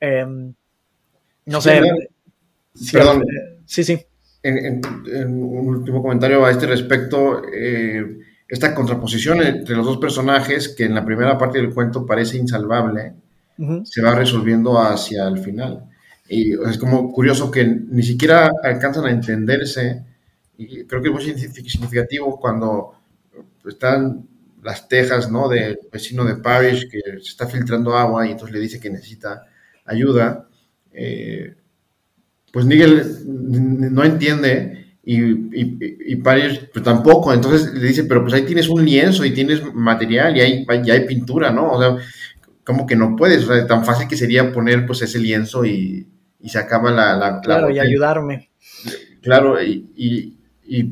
[0.00, 0.54] Em,
[1.44, 1.82] no sé.
[2.90, 3.22] Perdón.
[3.22, 4.00] Eh, sí, sí.
[4.42, 10.84] En, un último comentario a este respecto, eh, esta contraposición entre los dos personajes, que
[10.84, 13.12] en la primera parte del cuento parece insalvable,
[13.84, 15.84] se va resolviendo hacia el final.
[16.30, 20.02] Y es como curioso que ni siquiera alcanzan a entenderse
[20.56, 22.94] y creo que es muy significativo cuando
[23.66, 24.26] están
[24.62, 25.48] las tejas, ¿no?
[25.48, 29.44] Del vecino de Parrish que se está filtrando agua y entonces le dice que necesita
[29.84, 30.48] ayuda.
[30.92, 31.54] Eh,
[32.52, 35.20] pues Nigel no entiende y,
[35.60, 37.32] y, Parrish pues tampoco.
[37.32, 40.94] Entonces le dice, pero pues ahí tienes un lienzo y tienes material y hay, ya
[40.94, 41.72] hay pintura, ¿no?
[41.72, 41.96] O sea,
[42.64, 46.08] como que no puedes, o sea, tan fácil que sería poner pues ese lienzo y,
[46.46, 47.40] se acaba la...
[47.42, 48.50] claro, y ayudarme.
[49.22, 50.90] Claro, y, y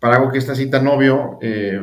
[0.00, 1.80] para algo que está así tan obvio, eh,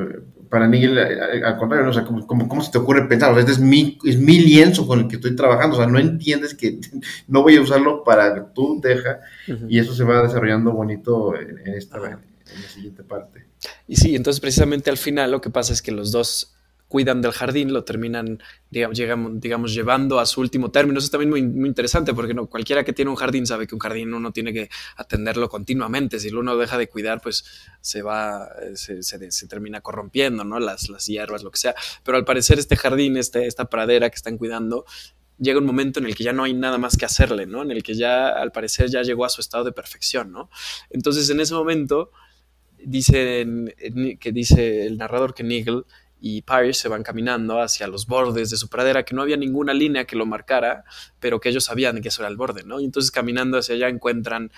[0.50, 3.32] para Nigel, eh, al contrario, o sea, ¿cómo, se te ocurre pensar?
[3.32, 5.88] O sea, este es mi, es mi lienzo con el que estoy trabajando, o sea,
[5.88, 6.80] no entiendes que
[7.28, 9.22] no voy a usarlo para tu deja,
[9.68, 13.46] y eso se va desarrollando bonito en, esta, en la siguiente parte.
[13.88, 16.54] Y sí, entonces precisamente al final lo que pasa es que los dos
[16.92, 18.98] cuidan del jardín, lo terminan, digamos,
[19.40, 21.00] digamos, llevando a su último término.
[21.00, 23.76] Eso es también muy, muy interesante porque no, cualquiera que tiene un jardín sabe que
[23.76, 26.20] un jardín uno tiene que atenderlo continuamente.
[26.20, 27.46] Si uno deja de cuidar, pues
[27.80, 30.60] se va, se, se, termina corrompiendo, ¿no?
[30.60, 31.76] Las, las hierbas, lo que sea.
[32.04, 34.84] Pero al parecer este jardín, este, esta pradera que están cuidando,
[35.40, 37.62] llega un momento en el que ya no hay nada más que hacerle, ¿no?
[37.62, 40.50] En el que ya, al parecer, ya llegó a su estado de perfección, ¿no?
[40.90, 42.12] Entonces, en ese momento,
[42.84, 43.48] dice,
[44.20, 45.86] que dice el narrador que Nigel
[46.24, 49.74] y Parrish se van caminando hacia los bordes de su pradera, que no había ninguna
[49.74, 50.86] línea que lo marcara,
[51.20, 52.80] pero que ellos sabían que eso era el borde, ¿no?
[52.80, 54.52] Y entonces caminando hacia allá encuentran,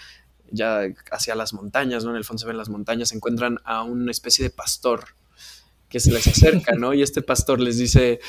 [0.51, 2.11] ya hacia las montañas, ¿no?
[2.11, 5.15] En el fondo se ven las montañas, encuentran a una especie de pastor,
[5.87, 6.93] que se les acerca, ¿no?
[6.93, 8.19] Y este pastor les dice,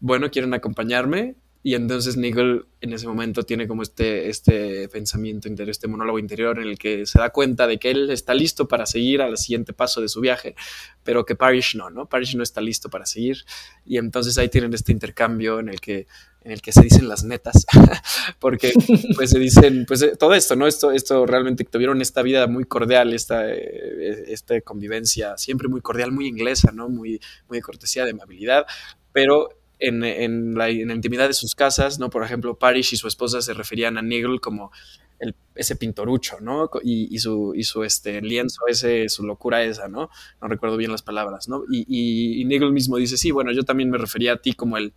[0.00, 1.36] bueno, ¿quieren acompañarme?
[1.66, 6.58] Y entonces Nigel en ese momento tiene como este, este pensamiento interior, este monólogo interior
[6.58, 9.72] en el que se da cuenta de que él está listo para seguir al siguiente
[9.72, 10.56] paso de su viaje,
[11.04, 12.06] pero que Parrish no, ¿no?
[12.06, 13.46] Parrish no está listo para seguir.
[13.86, 16.06] Y entonces ahí tienen este intercambio en el que,
[16.42, 17.64] en el que se dicen las netas,
[18.40, 18.74] porque
[19.16, 20.66] pues se dicen, pues eh, todo esto, ¿no?
[20.66, 26.12] Esto, esto realmente tuvieron esta vida muy cordial, esta, eh, esta convivencia siempre muy cordial,
[26.12, 26.90] muy inglesa, ¿no?
[26.90, 28.66] Muy, muy de cortesía, de amabilidad,
[29.12, 32.10] pero en, la, intimidad de sus casas, ¿no?
[32.10, 34.70] Por ejemplo, Parrish y su esposa se referían a Nigel como
[35.54, 36.70] ese pintorucho, ¿no?
[36.82, 40.10] Y, su, y su este, lienzo, ese, su locura esa, ¿no?
[40.40, 41.64] No recuerdo bien las palabras, ¿no?
[41.70, 41.84] Y,
[42.40, 44.92] y, Nigel mismo dice, sí, bueno, yo también me refería a ti como el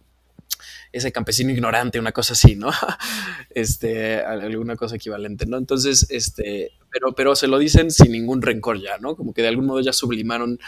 [0.92, 2.72] ese campesino ignorante, una cosa así, ¿no?
[3.50, 5.58] Este, alguna cosa equivalente, ¿no?
[5.58, 9.16] Entonces, este, pero, pero se lo dicen sin ningún rencor ya, ¿no?
[9.16, 10.60] Como que de algún modo ya sublimaron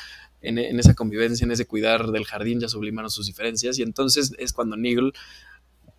[0.42, 4.54] en, esa convivencia, en ese cuidar del jardín, ya sublimaron sus diferencias y entonces es
[4.54, 5.14] cuando Nigel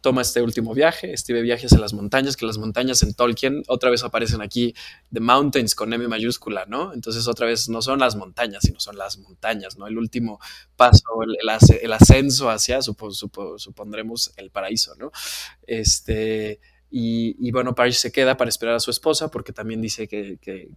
[0.00, 3.90] toma este último viaje, este viaje hacia las montañas, que las montañas en Tolkien otra
[3.90, 4.74] vez aparecen aquí,
[5.12, 6.94] The Mountains con M mayúscula, ¿no?
[6.94, 9.86] Entonces otra vez no son las montañas, sino son las montañas, ¿no?
[9.86, 10.40] El último
[10.76, 15.12] paso, el, ascenso hacia, supondremos, el paraíso, ¿no?
[15.66, 20.70] Este, y, bueno, Paris se queda para esperar a su esposa porque también dice que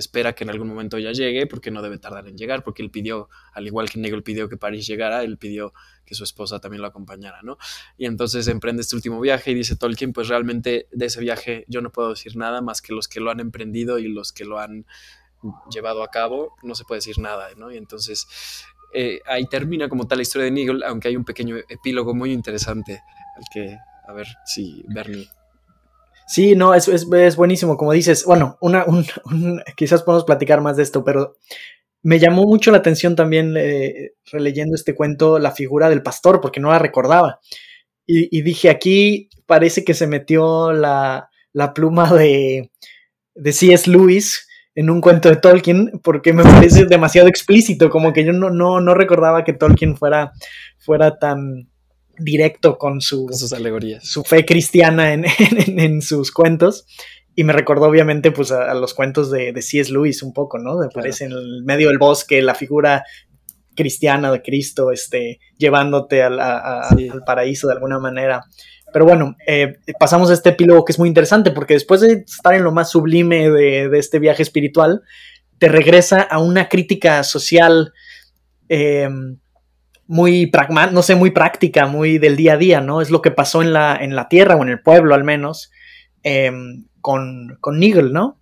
[0.00, 2.90] espera que en algún momento ya llegue, porque no debe tardar en llegar, porque él
[2.90, 5.72] pidió, al igual que Nigel pidió que París llegara, él pidió
[6.04, 7.58] que su esposa también lo acompañara, ¿no?
[7.98, 11.80] Y entonces emprende este último viaje y dice Tolkien, pues realmente de ese viaje yo
[11.80, 14.58] no puedo decir nada más que los que lo han emprendido y los que lo
[14.58, 14.86] han
[15.70, 17.70] llevado a cabo, no se puede decir nada, ¿no?
[17.72, 18.26] Y entonces
[18.94, 22.32] eh, ahí termina como tal la historia de Nigel, aunque hay un pequeño epílogo muy
[22.32, 23.02] interesante
[23.36, 23.76] al que,
[24.06, 25.28] a ver si Bernie
[26.32, 28.24] Sí, no, es, es, buenísimo, como dices.
[28.24, 29.04] Bueno, una, un,
[29.76, 31.36] quizás podemos platicar más de esto, pero
[32.02, 36.58] me llamó mucho la atención también eh, releyendo este cuento la figura del pastor, porque
[36.58, 37.40] no la recordaba.
[38.06, 42.70] Y, dije, aquí parece que se metió la, la pluma de,
[43.34, 43.90] de C.S.
[43.90, 48.48] Lewis en un cuento de Tolkien, porque me parece demasiado explícito, como que yo no,
[48.48, 50.32] no, no recordaba que Tolkien fuera,
[50.78, 51.68] fuera tan,
[52.18, 54.04] directo con su, sus alegorías.
[54.06, 56.86] su fe cristiana en, sus cuentos.
[57.34, 59.90] Y me recordó obviamente pues a, los cuentos de, de C.S.
[59.90, 60.82] Lewis un poco, ¿no?
[60.82, 63.04] Aparece en el medio del bosque la figura
[63.74, 66.38] cristiana de Cristo, este, llevándote al
[67.26, 68.44] paraíso de alguna manera.
[68.92, 72.54] Pero bueno, eh, pasamos a este epílogo que es muy interesante porque después de estar
[72.54, 75.02] en lo más sublime de, este viaje espiritual,
[75.58, 77.92] te regresa a una crítica social
[78.68, 79.08] eh,
[80.06, 83.00] muy pragmática, no sé, muy práctica, muy del día a día, ¿no?
[83.00, 85.70] Es lo que pasó en la, en la tierra o en el pueblo al menos
[86.22, 88.38] em, con, con Nigel, ¿no?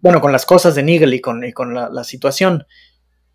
[0.00, 2.66] Bueno, con las cosas de Nigel y con, con la, situación.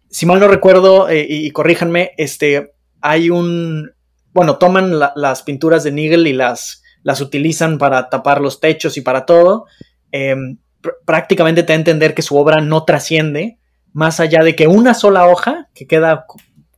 [0.10, 3.92] Si mal no recuerdo, eh, y, corríjanme, este, hay un,
[4.34, 9.02] bueno, toman las pinturas de Nigel y las, las utilizan para tapar los techos y
[9.02, 9.66] para todo.
[10.12, 10.58] Em,
[11.06, 13.60] prácticamente te da a entender que su obra no trasciende
[13.94, 16.26] más allá de que una sola hoja que queda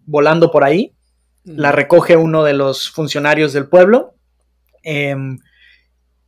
[0.09, 0.93] volando por ahí,
[1.43, 4.15] la recoge uno de los funcionarios del pueblo
[4.83, 5.39] em,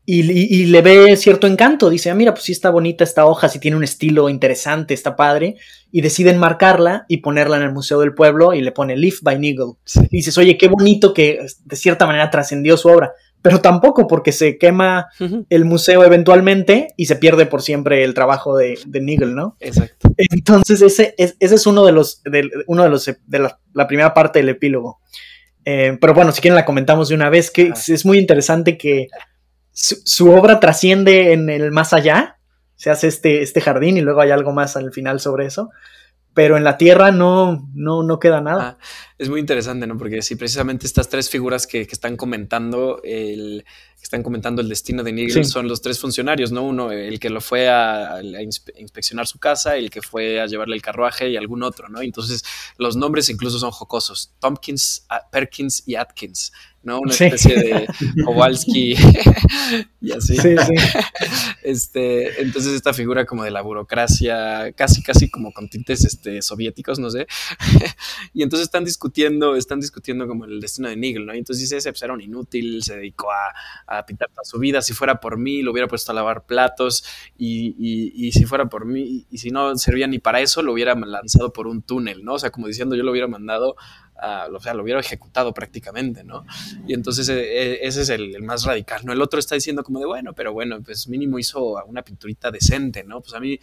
[0.05, 1.89] y, le ve cierto encanto.
[1.89, 5.15] Dice, ah, mira, pues sí está bonita esta hoja, sí tiene un estilo interesante, está
[5.15, 5.55] padre.
[5.91, 9.39] Y deciden marcarla y ponerla en el Museo del Pueblo y le pone Leaf by
[9.39, 9.73] Nigel.
[10.09, 14.31] Y dices, oye, qué bonito que de cierta manera trascendió su obra pero tampoco porque
[14.31, 15.07] se quema
[15.49, 19.57] el museo eventualmente y se pierde por siempre el trabajo de, de Nigel, ¿no?
[19.59, 20.09] Exacto.
[20.17, 23.39] Entonces ese es, ese es uno de los, de, uno de los, de
[23.73, 24.99] la, primera parte del epílogo.
[25.65, 29.07] Eh, pero bueno, si quieren la comentamos de una vez, que es, muy interesante que
[29.71, 32.37] su, obra trasciende en el más allá,
[32.75, 35.69] se hace este, este jardín y luego hay algo más al final sobre eso,
[36.33, 38.77] pero en la Tierra no, no, no queda nada.
[38.79, 38.85] Ah,
[39.17, 39.97] es muy interesante, ¿no?
[39.97, 43.65] Porque si precisamente estas tres figuras que, que están comentando el,
[44.01, 46.63] están comentando el destino de Nigel son los tres funcionarios, ¿no?
[46.63, 48.19] Uno, el que lo fue a,
[48.77, 52.01] inspeccionar su casa, el que fue a llevarle el carruaje y algún otro, ¿no?
[52.01, 52.43] Entonces,
[52.77, 54.33] los nombres incluso son jocosos.
[54.39, 56.51] Tompkins, Perkins y Atkins.
[56.83, 56.99] ¿No?
[56.99, 57.87] Una especie de
[58.25, 58.95] Kowalski
[60.01, 60.37] y así.
[60.37, 60.75] Sí, sí.
[61.63, 66.99] Este, entonces esta figura como de la burocracia, casi, casi como con tintes este, soviéticos,
[66.99, 67.27] no sé.
[68.33, 71.35] y entonces están discutiendo, están discutiendo como el destino de Nigel, ¿no?
[71.35, 74.59] Y entonces dice, ese pues, era un inútil, se dedicó a, a, pintar toda su
[74.59, 77.03] vida, si fuera por mí, lo hubiera puesto a lavar platos
[77.37, 80.73] y, y, y si fuera por mí, y si no servía ni para eso, lo
[80.73, 82.33] hubiera lanzado por un túnel, ¿no?
[82.33, 83.75] O sea, como diciendo, yo lo hubiera mandado
[84.21, 86.45] o sea, lo hubiera ejecutado prácticamente, ¿no?
[86.87, 89.13] Y entonces e, e, ese es el, más radical, ¿no?
[89.13, 93.03] El otro está diciendo como de, bueno, pero bueno, pues mínimo hizo una pinturita decente,
[93.03, 93.21] ¿no?
[93.21, 93.59] Pues a mí,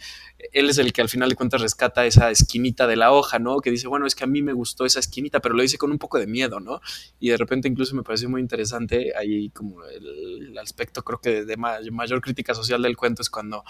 [0.51, 3.59] él es el que al final de cuentas rescata esa esquinita de la hoja, ¿no?
[3.59, 5.91] Que dice, bueno, es que a mí me gustó esa esquinita, pero lo dice con
[5.91, 6.81] un poco de miedo, ¿no?
[7.19, 11.55] Y de repente incluso me pareció muy interesante ahí como el, aspecto creo que de,
[11.57, 13.63] mayor crítica social del cuento es cuando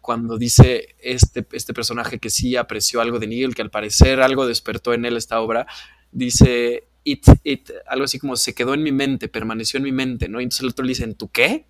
[0.00, 4.46] cuando dice este, este personaje que sí apreció algo de Nigel, que al parecer algo
[4.46, 5.66] despertó en él esta obra,
[6.12, 10.28] dice, it, it, algo así como se quedó en mi mente, permaneció en mi mente,
[10.28, 10.40] ¿no?
[10.40, 11.66] Y entonces el otro le dice, ¿en tu qué?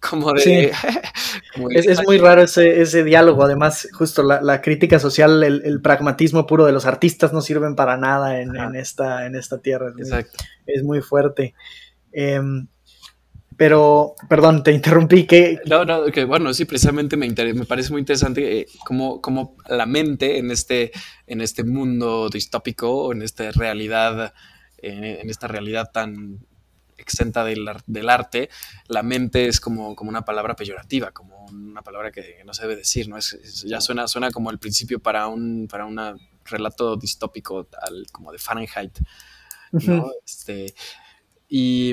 [0.00, 0.72] Como de...
[1.70, 6.72] es, muy raro ese, ese, diálogo, además, justo la, crítica social, el, pragmatismo puro de
[6.72, 9.92] los artistas no sirven para nada en, esta, en esta tierra.
[9.98, 10.38] Exacto.
[10.66, 11.54] Es muy fuerte.
[12.12, 12.68] Em,
[13.58, 15.26] pero, perdón, te interrumpí.
[15.26, 19.56] que No, no, que bueno, sí, precisamente me, me parece muy interesante eh, cómo, cómo,
[19.68, 20.92] la mente en este,
[21.26, 24.32] en este mundo distópico, en esta realidad,
[24.80, 26.38] eh, en esta realidad tan
[26.96, 28.48] exenta del, del, arte,
[28.86, 32.76] la mente es como, como una palabra peyorativa, como una palabra que no se debe
[32.76, 33.16] decir, ¿no?
[33.16, 35.98] Es, ya suena, suena como el principio para un, para un
[36.44, 39.00] relato distópico, tal, como de Fahrenheit,
[39.72, 40.12] ¿no?
[40.24, 40.72] este,
[41.48, 41.92] y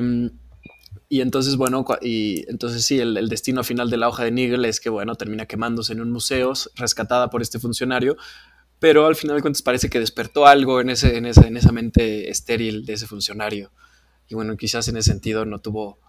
[1.07, 4.79] y entonces, bueno, y entonces sí, el, destino final de la hoja de Nigel es
[4.79, 8.17] que, bueno, termina quemándose en un museo, rescatada por este funcionario,
[8.79, 11.71] pero al final de cuentas parece que despertó algo en, ese, en, esa, en esa
[11.71, 13.71] mente estéril de ese funcionario.
[14.27, 15.99] Y bueno, quizás en ese sentido no tuvo,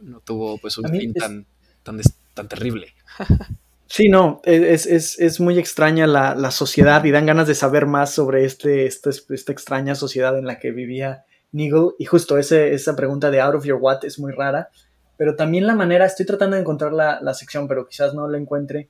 [0.00, 1.46] no tuvo pues un fin tan,
[1.82, 2.00] tan,
[2.34, 2.94] tan terrible.
[3.90, 7.86] Sí, no, es, es, es muy extraña la, la, sociedad y dan ganas de saber
[7.86, 12.74] más sobre este, este, esta extraña sociedad en la que vivía Nigel, y justo ese,
[12.74, 14.70] esa pregunta de out of your what es muy rara,
[15.16, 18.88] pero también la manera, estoy tratando de encontrar la, sección, pero quizás no la encuentre,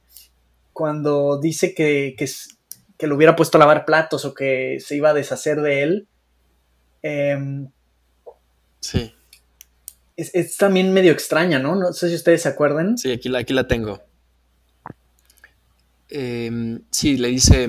[0.73, 5.15] cuando dice que, que, lo hubiera puesto a lavar platos o que se iba a
[5.15, 6.09] deshacer de él.
[7.03, 7.71] Em,
[8.81, 9.15] sí.
[10.17, 11.77] Es, también medio extraña, ¿no?
[11.77, 12.99] No sé si ustedes se acuerdan.
[12.99, 14.03] Sí, aquí la, aquí la tengo.
[16.11, 17.69] Em, sí, le dice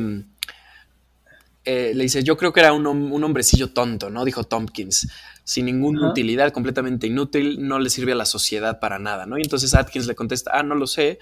[1.72, 4.26] eh, le dice, yo creo que era un, hombrecillo tonto, ¿no?
[4.26, 5.08] Dijo Tompkins,
[5.44, 9.38] sin ninguna utilidad, completamente inútil, no le sirve a la sociedad para nada, ¿no?
[9.38, 11.20] Y entonces Atkins le contesta, ah, no lo sé,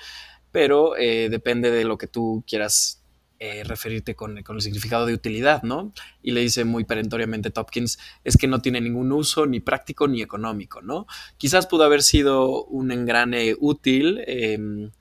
[0.54, 3.04] pero eh, depende de lo que tú quieras
[3.40, 5.92] eh, referirte con, el significado de utilidad, ¿no?
[6.24, 10.22] Y le dice muy perentoriamente Tompkins, es que no tiene ningún uso ni práctico ni
[10.22, 11.08] económico, ¿no?
[11.38, 14.24] Quizás pudo haber sido un engrane útil.
[14.26, 14.92] Em,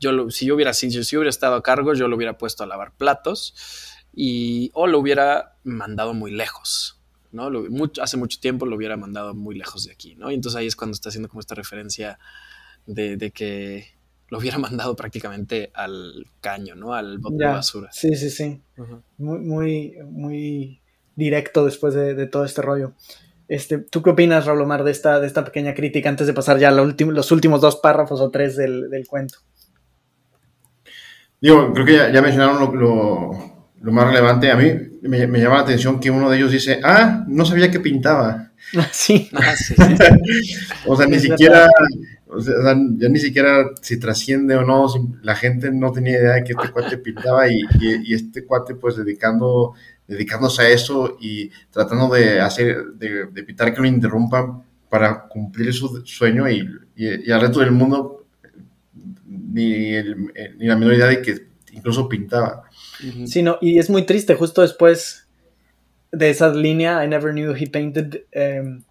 [0.00, 2.66] yo si yo hubiera, si yo hubiera estado a cargo, yo lo hubiera puesto a
[2.66, 3.54] lavar platos
[4.20, 7.00] y o lo hubiera mandado muy lejos,
[7.30, 7.48] ¿no?
[8.02, 10.32] hace mucho tiempo lo hubiera mandado muy lejos de aquí, ¿no?
[10.32, 12.18] Y entonces ahí es cuando está haciendo como esta referencia
[12.84, 13.86] de, que
[14.28, 16.94] lo hubiera mandado prácticamente al caño, ¿no?
[16.94, 17.90] Al bote de basura.
[17.92, 18.60] Sí, sí, sí.
[19.18, 20.80] Muy, muy, muy
[21.14, 22.94] directo después de, todo este rollo.
[23.46, 26.58] Este, ¿Tú qué opinas, Raúl Omar, de esta, de esta pequeña crítica antes de pasar
[26.58, 29.38] ya a los últimos dos párrafos o tres del, cuento?
[31.40, 36.00] Digo, creo que ya, mencionaron lo, lo más relevante, a mí me, llama la atención
[36.00, 38.50] que uno de ellos dice, ah, no sabía que pintaba.
[38.92, 39.28] Sí.
[39.32, 39.74] Ah, sí,
[40.86, 41.68] o sea, ni siquiera,
[42.26, 42.54] o sea,
[42.96, 44.86] ya ni siquiera si trasciende o no,
[45.22, 47.62] la gente no tenía idea de que este cuate pintaba y,
[48.12, 49.74] este cuate pues dedicando,
[50.06, 55.72] dedicándose a eso y tratando de hacer, de, de evitar que lo interrumpan para cumplir
[55.72, 58.26] su sueño y, y, al resto del mundo
[59.24, 62.67] ni, ni la menor idea de que incluso pintaba.
[63.26, 65.28] Sí, no, y es muy triste, justo después
[66.10, 68.82] de esa línea, I never knew he painted, em,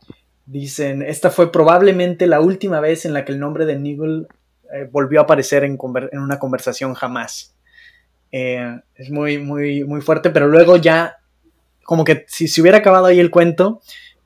[0.45, 4.27] dicen, esta fue probablemente la última vez en la que el nombre de Nigel
[4.73, 5.77] eh, volvió a aparecer en,
[6.13, 7.55] una conversación jamás.
[8.31, 11.17] Eh, es muy, muy, muy fuerte, pero luego ya,
[11.83, 13.81] como que si se hubiera acabado ahí el cuento,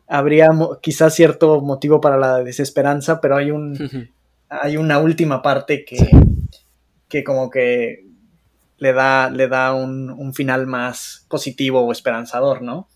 [0.07, 0.49] habría
[0.81, 4.09] quizás cierto motivo para la desesperanza, pero hay un...
[4.49, 6.09] hay una última parte que,
[7.07, 8.10] que como que
[8.81, 12.89] le da, le da un, final más positivo o esperanzador, ¿no?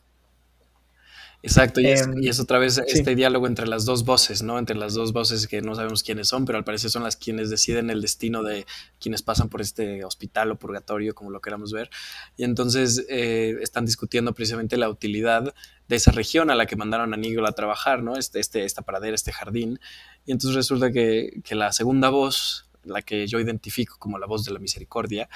[1.43, 4.57] Exacto, y, es, em, otra vez este diálogo entre las dos voces, ¿no?
[4.57, 7.51] Entre las dos voces que no sabemos quiénes son, pero al parecer son las quienes
[7.51, 8.65] deciden el destino de
[8.99, 11.91] quienes pasan por este hospital o purgatorio, como lo queramos ver.
[12.36, 15.53] Y entonces eh, están discutiendo precisamente la utilidad
[15.88, 18.17] de esa región a la que mandaron a Nigel a trabajar, ¿no?
[18.17, 19.79] Este, este, esta pradera, este jardín.
[20.25, 24.45] Y entonces resulta que, que la segunda voz la que yo identifico como la voz
[24.45, 25.29] de la misericordia,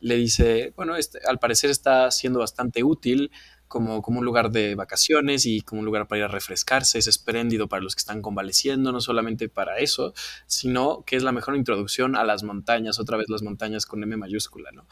[0.00, 3.30] le dice, bueno, este, al parecer está siendo bastante útil,
[3.68, 7.06] como, como un lugar de vacaciones y como un lugar para ir a refrescarse, es
[7.06, 10.14] espléndido para los que están convaleciendo, no solamente para eso,
[10.46, 14.16] sino que es la mejor introducción a las montañas, otra vez las montañas con M
[14.16, 14.86] mayúscula, ¿no?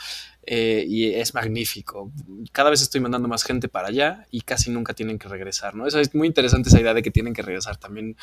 [0.46, 2.12] Eh, y es magnífico.
[2.52, 5.86] Cada vez estoy mandando más gente para allá y casi nunca tienen que regresar, ¿no?
[5.86, 7.76] Eso es muy interesante esa idea de que tienen que regresar.
[7.76, 8.16] También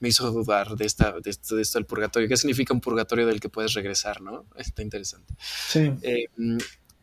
[0.00, 2.28] me hizo dudar de, esta, de, esto, de esto del purgatorio.
[2.28, 4.44] ¿Qué significa un purgatorio del que puedes regresar, no?
[4.56, 5.34] Está interesante.
[5.40, 5.92] Sí.
[6.02, 6.26] Eh,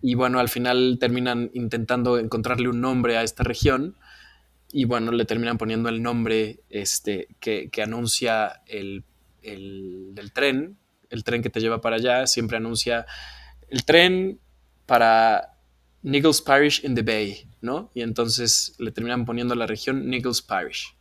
[0.02, 3.96] y bueno, al final terminan intentando encontrarle un nombre a esta región
[4.72, 9.04] y bueno, le terminan poniendo el nombre este, que, que anuncia el,
[9.42, 10.78] el, el, tren,
[11.10, 13.06] el tren que te lleva para allá, siempre anuncia
[13.70, 14.40] el tren
[14.86, 15.58] para
[16.04, 17.90] Nichols Parish in the Bay, ¿no?
[17.94, 20.95] Y entonces le terminan poniendo la región Nichols Parish.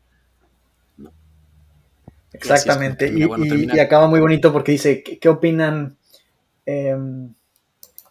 [2.35, 5.97] Exactamente, y, y, y, acaba muy bonito porque dice, ¿qué, qué opinan?
[6.67, 6.97] Eh,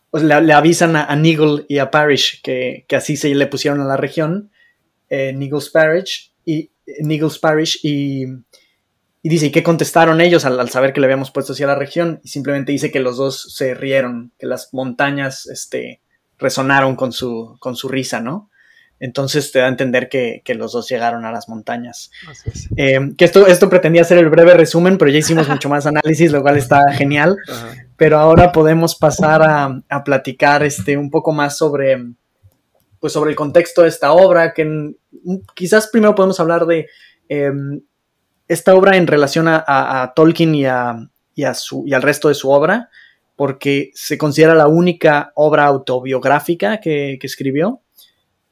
[0.09, 3.47] pues le, le, avisan a, a, Nigel y a Parrish que, que, así se le
[3.47, 4.51] pusieron a la región,
[5.09, 8.25] eh, Nigel's Parish, y Nigel's Parish, y,
[9.21, 11.67] y dice, ¿y qué contestaron ellos al, al, saber que le habíamos puesto así a
[11.67, 12.21] la región?
[12.23, 16.01] Y simplemente dice que los dos se rieron, que las montañas este,
[16.37, 18.49] resonaron con su, con su risa, ¿no?
[19.03, 22.09] Entonces te da a entender que, que, los dos llegaron a las montañas.
[22.45, 22.69] Es.
[22.77, 26.31] Eh, que esto, esto pretendía ser el breve resumen, pero ya hicimos mucho más análisis,
[26.31, 27.35] lo cual está genial.
[27.51, 27.73] Ajá.
[27.97, 31.97] Pero ahora podemos pasar a, a, platicar este, un poco más sobre,
[33.01, 34.93] pues, sobre el contexto de esta obra, que
[35.53, 36.87] quizás primero podemos hablar de
[37.27, 37.51] eh,
[38.47, 40.63] esta obra en relación a, a Tolkien y,
[41.35, 42.89] y, su, y al resto de su obra,
[43.35, 47.82] porque se considera la única obra autobiográfica que, que escribió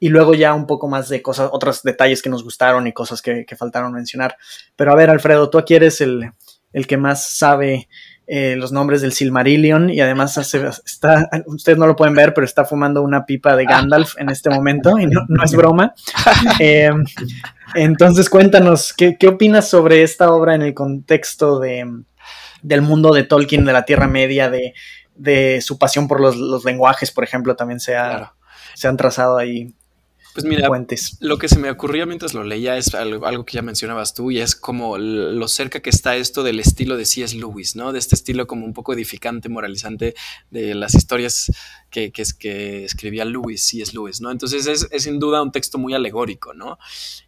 [0.02, 3.22] y luego ya un poco más de cosas, otros detalles que nos gustaron y cosas
[3.22, 4.36] que, que faltaron mencionar.
[4.74, 6.32] Pero a ver, Alfredo, tú aquí eres el,
[6.72, 7.88] el que más sabe
[8.26, 12.44] eh, los nombres del Silmarillion y además hace, está, ustedes no lo pueden ver, pero
[12.44, 15.94] está fumando una pipa de Gandalf en este momento y no, no es broma.
[16.58, 16.90] Eh,
[17.76, 21.86] entonces cuéntanos, ¿qué, ¿qué, opinas sobre esta obra en el contexto de,
[22.60, 24.74] del mundo de Tolkien, de la Tierra Media, de,
[25.14, 28.36] de su pasión por los, los lenguajes, por ejemplo, también se, ha, claro.
[28.74, 29.76] se han trazado ahí
[30.34, 30.68] pues mira,
[31.20, 34.30] lo que se me ocurría mientras lo leía es algo, algo, que ya mencionabas tú
[34.30, 37.36] y es como lo cerca que está esto del estilo de C.S.
[37.36, 37.92] Lewis, ¿no?
[37.92, 40.14] De este estilo como un poco edificante, moralizante
[40.50, 41.52] de las historias
[41.90, 43.92] que, que, que escribía Lewis, C.S.
[43.92, 44.30] Lewis, ¿no?
[44.30, 46.78] Entonces es, es, sin duda un texto muy alegórico, ¿no?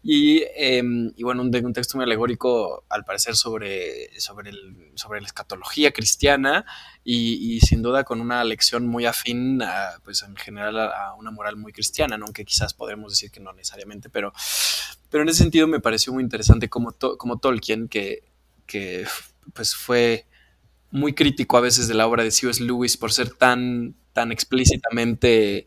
[0.02, 0.82] Y, eh,
[1.16, 5.92] y bueno, un, un, texto muy alegórico al parecer sobre, sobre, el, sobre la escatología
[5.92, 6.64] cristiana
[7.04, 11.30] y, y, sin duda con una lección muy afín, a, pues en general a, una
[11.30, 12.24] moral muy cristiana, ¿no?
[12.24, 14.32] aunque quizás podremos decir que no necesariamente, pero,
[15.10, 18.24] pero en ese sentido me pareció muy interesante como, como Tolkien, que,
[18.66, 19.06] que
[19.52, 20.26] pues fue
[20.90, 22.62] muy crítico a veces de la obra de C.S.
[22.62, 25.66] Lewis por ser tan, tan explícitamente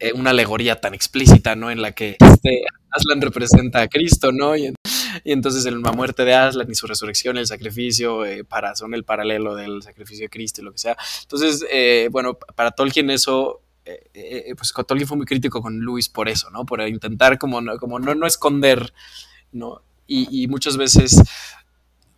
[0.00, 1.70] eh, una alegoría tan explícita, ¿no?
[1.70, 4.56] En la que este Aslan representa a Cristo, ¿no?
[4.56, 4.74] Y,
[5.24, 8.94] y entonces en la muerte de Aslan y su resurrección, el sacrificio, eh, para, son
[8.94, 10.96] el paralelo del sacrificio de Cristo y lo que sea.
[11.22, 16.28] Entonces, eh, bueno, para Tolkien eso eh, pues Tolkien fue muy crítico con Lewis por
[16.28, 16.64] eso, ¿no?
[16.64, 18.92] Por intentar como, como no, no esconder,
[19.52, 19.82] ¿no?
[20.06, 21.22] Y, y muchas veces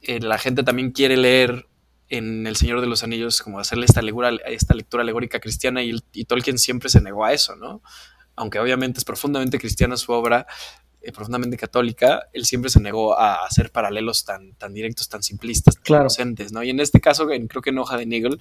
[0.02, 1.66] la gente también quiere leer
[2.12, 5.98] en El Señor de los Anillos como hacerle esta lectura, esta lectura alegórica cristiana y,
[6.12, 7.82] y Tolkien siempre se negó a eso, ¿no?
[8.36, 10.46] Aunque obviamente es profundamente cristiana su obra,
[11.02, 15.74] eh, profundamente católica, él siempre se negó a hacer paralelos tan, tan directos, tan simplistas,
[15.74, 16.04] tan claro.
[16.04, 16.62] inocentes, ¿no?
[16.62, 18.38] Y en este caso, creo que en Hoja de Nigel,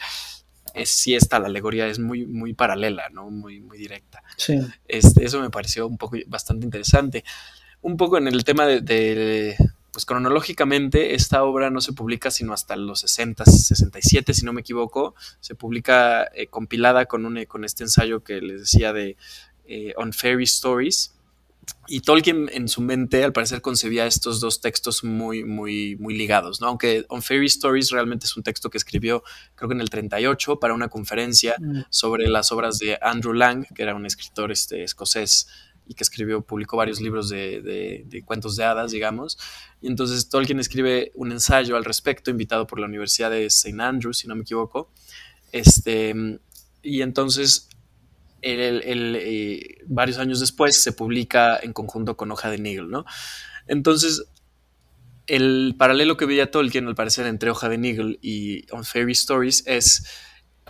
[0.74, 3.30] es, sí está, la alegoría es muy, muy paralela, ¿no?
[3.30, 4.24] Muy, muy directa.
[4.38, 4.60] Sí.
[4.88, 7.24] Este, eso me pareció un poco bastante interesante.
[7.82, 9.58] Un poco en el tema de, de,
[9.92, 14.62] pues cronológicamente, esta obra no se publica sino hasta los 60, 67, si no me
[14.62, 15.16] equivoco.
[15.40, 19.18] Se publica eh, compilada con, un, con este ensayo que les decía de
[19.66, 21.14] eh, On Fairy Stories,
[21.88, 26.62] y Tolkien en su mente al parecer concebía estos dos textos muy, muy, muy ligados,
[26.62, 26.68] ¿no?
[26.68, 29.24] Aunque On Fairy Stories realmente es un texto que escribió
[29.56, 31.82] creo que en el 38 para una conferencia mm.
[31.90, 35.48] sobre las obras de Andrew Lang, que era un escritor este, escocés
[35.88, 39.38] y que escribió, publicó varios libros de, de, de, cuentos de hadas, digamos.
[39.82, 43.82] Y entonces Tolkien escribe un ensayo al respecto, invitado por la Universidad de St.
[43.82, 44.90] Andrews, si no me equivoco.
[45.52, 46.40] Este,
[46.82, 47.68] y entonces
[48.42, 53.06] el, eh, varios años después se publica en conjunto con Hoja de Nigel, ¿no?
[53.68, 54.26] Entonces,
[55.28, 59.64] el paralelo que veía Tolkien, al parecer, entre Hoja de Nigel y On Fairy Stories
[59.66, 60.06] es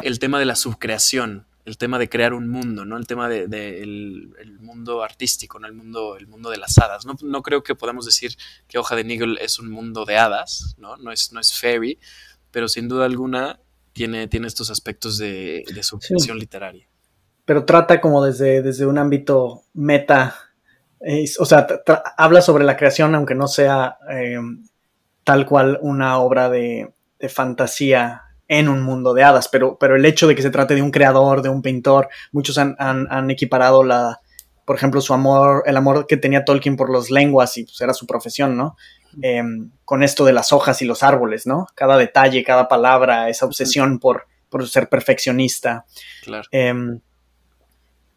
[0.01, 2.97] el tema de la subcreación, el tema de crear un mundo, ¿no?
[2.97, 5.67] El tema del de, de el mundo artístico, ¿no?
[5.67, 7.05] El mundo, el mundo de las hadas.
[7.05, 8.36] No, no creo que podamos decir
[8.67, 10.97] que Hoja de Nigel es un mundo de hadas, ¿no?
[10.97, 11.99] No es, no es fairy,
[12.51, 13.59] pero sin duda alguna
[13.93, 16.41] tiene, tiene estos aspectos de, de subcreación sí.
[16.41, 16.90] literaria
[17.52, 20.36] pero trata como desde, desde un ámbito meta,
[21.38, 21.68] o sea,
[22.16, 24.70] habla sobre la creación, aunque no sea em,
[25.26, 30.06] tal cual una obra de, de, fantasía en un mundo de hadas, pero, pero el
[30.06, 33.84] hecho de que se trate de un creador, de un pintor, muchos han, han, equiparado
[33.84, 34.22] la,
[34.64, 37.93] por ejemplo, su amor, el amor que tenía Tolkien por las lenguas y pues era
[37.93, 38.78] su profesión, ¿no?
[39.22, 41.68] Em, con esto de las hojas y los árboles, ¿no?
[41.76, 45.84] Cada detalle, cada palabra, esa obsesión por, por ser perfeccionista.
[46.24, 46.47] Claro.
[46.52, 47.02] Em,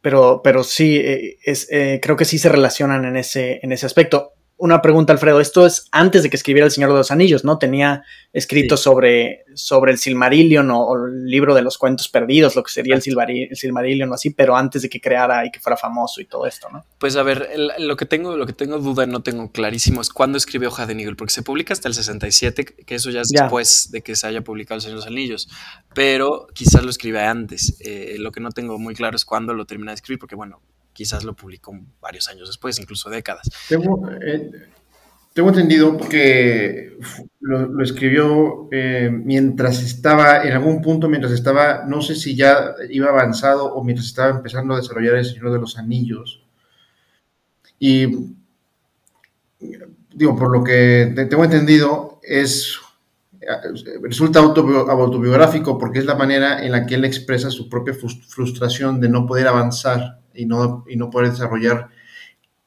[0.05, 3.87] pero, pero sí, eh, es, eh, creo que sí se relacionan en ese, en ese
[3.87, 4.34] aspecto
[4.65, 5.41] una pregunta, Alfredo.
[5.41, 7.59] Esto es antes de que escribiera El Señor de los Anillos, ¿no?
[7.59, 8.03] Tenía
[8.33, 12.95] escrito sobre, sobre el Silmarillion o, el libro de los cuentos perdidos, lo que sería
[12.95, 16.47] el, Silmarillion, o así, pero antes de que creara y que fuera famoso y todo
[16.47, 16.83] esto, ¿no?
[16.97, 20.39] Pues a ver, lo, que tengo, lo que tengo duda, no tengo clarísimo, es cuándo
[20.39, 23.91] escribe Hoja de Nigel, porque se publica hasta el 67, que eso ya es después
[23.91, 25.51] de que se haya publicado El Señor de los Anillos,
[25.95, 27.77] pero quizás lo escribe antes.
[27.81, 30.63] Eh, lo que no tengo muy claro es cuándo lo termina de escribir, porque bueno,
[30.95, 33.51] quizás lo publicó varios años después, incluso décadas.
[33.69, 34.51] Tengo, eh,
[35.37, 36.97] entendido que
[37.41, 43.09] lo, escribió eh, mientras estaba, en algún punto, mientras estaba, no sé si ya iba
[43.09, 46.43] avanzado o mientras estaba empezando a desarrollar El Señor de los Anillos.
[47.79, 48.07] Y
[50.15, 52.79] digo, por lo que tengo entendido, es
[54.03, 59.11] resulta autobiográfico porque es la manera en la que él expresa su propia frustración de
[59.11, 61.89] no poder avanzar y no, y no poder desarrollar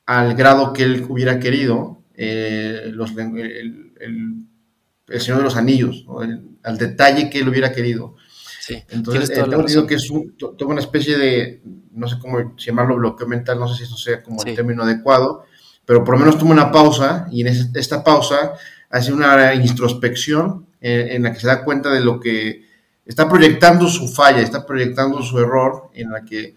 [0.05, 6.05] al grado que él hubiera querido eh, los, el, el, Señor de los Anillos,
[6.63, 8.15] al detalle que él hubiera querido.
[8.89, 11.61] Entonces, eh, tengo entendido que es toda una especie de,
[11.91, 15.43] no sé cómo llamarlo, bloqueo mental, no sé si eso sea como el término adecuado,
[15.85, 18.53] pero por lo menos toma una pausa y en esta pausa
[18.89, 22.65] hace una introspección en, en, la que se da cuenta de lo que
[23.05, 26.55] está proyectando su falla, está proyectando su error, en la que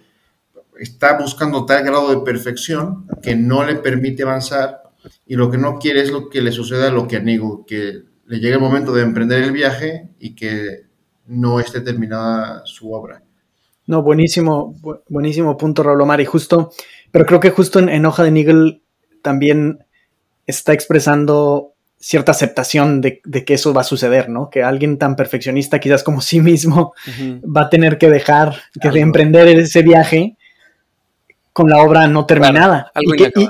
[0.81, 4.83] está buscando tal grado de perfección que no le permite avanzar
[5.27, 8.03] y lo que no quiere es lo que le suceda a lo que anigo, que
[8.27, 10.87] le llegue el momento de emprender el viaje y que
[11.27, 13.23] no esté terminada su obra.
[13.87, 14.75] No, buenísimo,
[15.09, 16.21] buenísimo punto, Raúl Omar.
[16.21, 16.73] Y justo,
[17.11, 18.83] pero creo que justo en, Hoja de Nigel
[19.23, 19.85] también
[20.47, 24.49] está expresando cierta aceptación de, que eso va a suceder, ¿no?
[24.49, 26.95] Que alguien tan perfeccionista, quizás como sí mismo,
[27.45, 30.39] va a tener que dejar, que de emprender ese viaje
[31.53, 32.93] con la obra no terminada.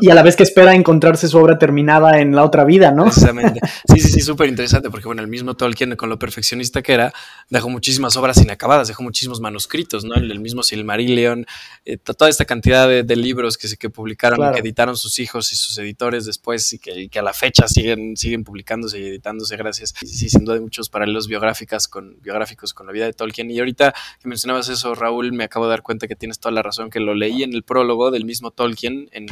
[0.00, 3.04] y, a la vez que espera encontrarse su obra terminada en la otra vida, ¿no?
[3.04, 3.60] Precisamente.
[3.90, 7.12] Sí, sí, sí, súper interesante, porque bueno, el mismo Tolkien, con lo perfeccionista que era,
[7.48, 10.14] dejó muchísimas obras inacabadas, dejó muchísimos manuscritos, ¿no?
[10.14, 11.46] El, mismo Silmarillion,
[11.84, 15.76] eh, toda esta cantidad de, libros que, que publicaron, que editaron sus hijos y sus
[15.78, 19.94] editores después y que, a la fecha siguen, siguen publicándose y editándose gracias.
[20.00, 23.50] Sí, sí, sin duda hay muchos paralelos biográficas con, biográficos con la vida de Tolkien.
[23.50, 26.62] Y ahorita que mencionabas eso, Raúl, me acabo de dar cuenta que tienes toda la
[26.62, 29.26] razón, que lo leí en el prólogo del mismo Tolkien en,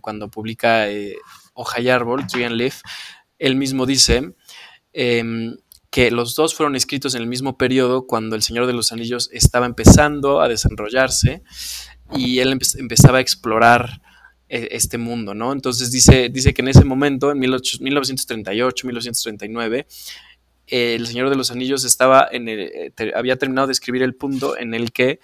[0.00, 1.16] cuando publica eh,
[1.54, 2.82] Hoja y Árbol, Tree and Leaf,
[3.38, 4.34] él mismo dice
[4.92, 5.56] em,
[5.90, 9.30] que los dos fueron escritos en el mismo periodo cuando El Señor de los Anillos
[9.32, 11.42] estaba empezando a desarrollarse
[12.14, 14.02] y él empezaba a explorar
[14.50, 15.52] eh, este mundo, ¿no?
[15.52, 19.86] Entonces dice, que en ese momento, en 1938, 1939,
[20.66, 24.72] El Señor de los Anillos estaba en el, había terminado de escribir el punto en
[24.72, 25.20] el que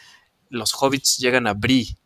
[0.50, 1.96] los hobbits llegan a Bree,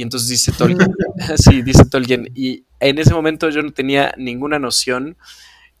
[0.00, 0.94] y entonces dice Tolkien,
[1.36, 5.18] sí, dice Tolkien, y en ese momento yo no tenía ninguna noción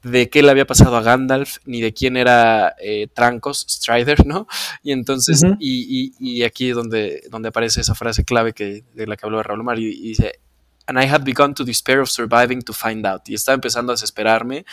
[0.02, 4.46] de qué le había pasado a Gandalf, ni de quién era eh, Trancos, Strider, ¿no?
[4.82, 9.24] Y entonces, y, y, aquí donde, donde aparece esa frase clave que, de la que
[9.24, 10.40] habló Raúl Omar, y, dice,
[10.86, 13.26] and I had begun to despair of surviving to find out.
[13.26, 14.66] Y estaba empezando a desesperarme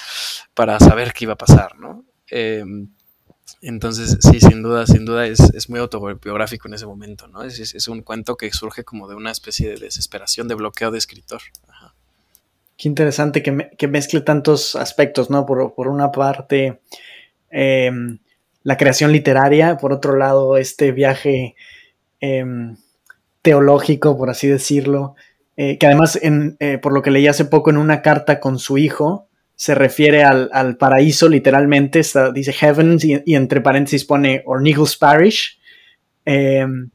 [0.53, 2.03] para saber qué iba a pasar, ¿no?
[2.29, 2.89] Em,
[3.61, 7.43] entonces, sí, sin duda, sin duda es, muy autobiográfico en ese momento, ¿no?
[7.43, 11.41] Es, un cuento que surge como de una especie de desesperación, de bloqueo de escritor.
[12.77, 15.45] Qué interesante que, mezcle tantos aspectos, ¿no?
[15.45, 16.81] Por, una parte,
[17.49, 18.19] em,
[18.63, 21.55] la creación literaria, por otro lado, este viaje
[22.19, 22.75] em,
[23.41, 25.15] teológico, por así decirlo,
[25.55, 28.77] eh, que además, eh, por lo que leí hace poco en una carta con su
[28.77, 29.26] hijo,
[29.57, 32.01] se refiere al, paraíso, literalmente,
[32.31, 35.59] dice heavens y, entre paréntesis pone Ornigles Parish.
[36.23, 36.91] Em,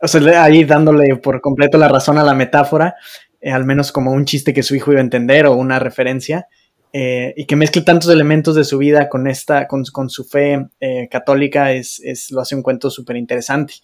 [0.00, 2.94] o sea, ahí dándole por completo la razón a la metáfora,
[3.40, 6.46] eh, al menos como un chiste que su hijo iba a entender o una referencia,
[6.92, 11.08] eh, y que mezcle tantos elementos de su vida con, esta, con, su fe eh,
[11.10, 13.74] católica, es, lo hace un cuento súper interesante.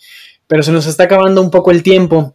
[0.46, 2.32] Pero se nos está acabando un poco el tiempo,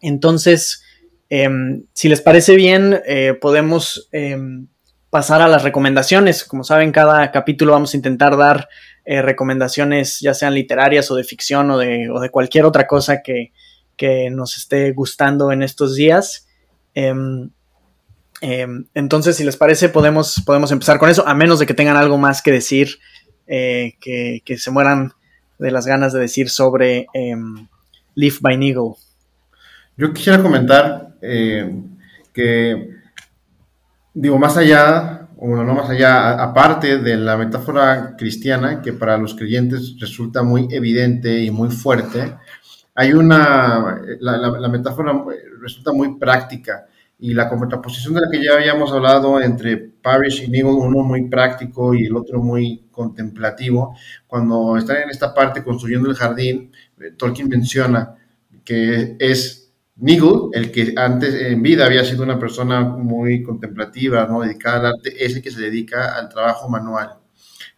[0.00, 0.82] entonces,
[1.28, 3.02] em, si les parece bien,
[3.40, 4.68] podemos em,
[5.14, 6.42] pasar a las recomendaciones.
[6.42, 8.68] Como saben, cada capítulo vamos a intentar dar
[9.04, 13.52] eh, recomendaciones, ya sean literarias o de ficción o de, cualquier otra cosa que,
[13.96, 16.48] que nos esté gustando en estos días.
[16.96, 17.48] Em,
[18.40, 21.96] em, entonces, si les parece, podemos, podemos empezar con eso, a menos de que tengan
[21.96, 22.98] algo más que decir,
[23.46, 25.12] eh, que, se mueran
[25.60, 27.68] de las ganas de decir sobre em,
[28.16, 28.94] Leaf by Eagle.
[29.96, 31.72] Yo quisiera comentar eh,
[32.32, 32.93] que,
[34.14, 39.34] digo, más allá, o no más allá, aparte de la metáfora cristiana, que para los
[39.34, 42.36] creyentes resulta muy evidente y muy fuerte,
[42.94, 45.12] hay una, la, metáfora
[45.60, 46.86] resulta muy práctica.
[47.18, 51.28] Y la contraposición de la que ya habíamos hablado entre Parrish y Nigel, uno muy
[51.28, 53.96] práctico y el otro muy contemplativo,
[54.26, 58.14] cuando están en esta parte construyendo el jardín, eh, Tolkien menciona
[58.64, 59.63] que es
[59.96, 64.42] Nigel, el que antes en vida había sido una persona muy contemplativa, ¿no?
[64.42, 67.18] dedicada al arte, es el que se dedica al trabajo manual,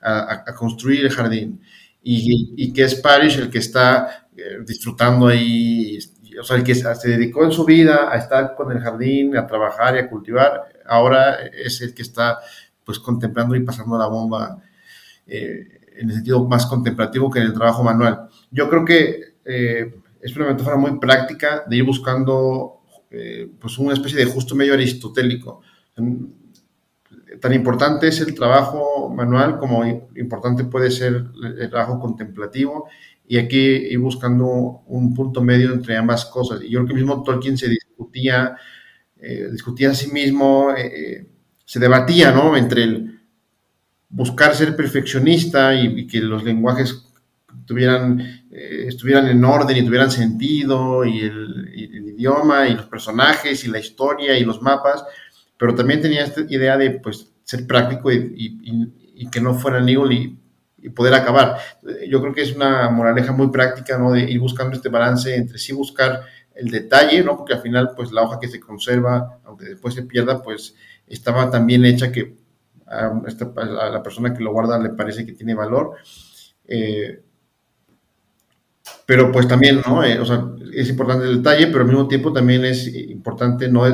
[0.00, 1.60] a, construir el jardín,
[2.02, 5.98] y, que es Parrish el que está eh, disfrutando ahí,
[6.40, 9.46] o sea, el que se dedicó en su vida a estar con el jardín, a
[9.46, 12.38] trabajar y a cultivar, ahora es el que está
[12.84, 14.62] pues contemplando y pasando la bomba
[15.26, 18.28] eh, en el sentido más contemplativo que en el trabajo manual.
[18.50, 19.92] Yo creo que eh,
[20.26, 22.72] es una metáfora muy práctica de ir buscando
[23.60, 25.62] pues una especie de justo medio aristotélico.
[27.40, 31.24] Tan importante es el trabajo manual como importante puede ser
[31.58, 32.88] el trabajo contemplativo
[33.28, 36.62] y aquí ir buscando un punto medio entre ambas cosas.
[36.62, 38.56] Y yo creo que mismo Tolkien se discutía,
[39.16, 41.26] eh, discutía a sí mismo, eh, eh,
[41.64, 42.56] se debatía, ¿no?
[42.56, 43.20] Entre el
[44.08, 47.05] buscar ser perfeccionista y, que los lenguajes
[47.66, 53.78] tuvieran, estuvieran en orden y tuvieran sentido, y el, idioma, y los personajes, y la
[53.78, 55.04] historia, y los mapas,
[55.58, 59.92] pero también tenía esta idea de, pues, ser práctico y, y que no fuera ni
[59.92, 60.38] y
[60.86, 61.58] y poder acabar.
[62.08, 64.12] Yo creo que es una moraleja muy práctica, ¿no?
[64.12, 66.22] De ir buscando este balance entre sí buscar
[66.54, 67.36] el detalle, ¿no?
[67.36, 70.76] Porque al final, pues la hoja que se conserva, aunque después se pierda, pues
[71.08, 72.36] estaba tan bien hecha que
[72.86, 73.12] a,
[73.90, 75.96] la persona que lo guarda le parece que tiene valor.
[76.68, 77.24] Eh,
[79.06, 80.04] pero pues también, ¿no?
[80.04, 83.84] Eh, o sea, es importante el detalle, pero al mismo tiempo también es importante no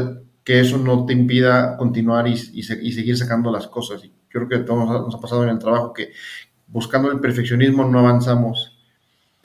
[0.45, 4.05] que eso no te impida continuar y, y, seguir sacando las cosas.
[4.05, 6.11] Y yo creo que todos nos ha pasado en el trabajo que,
[6.67, 8.77] buscando el perfeccionismo no avanzamos.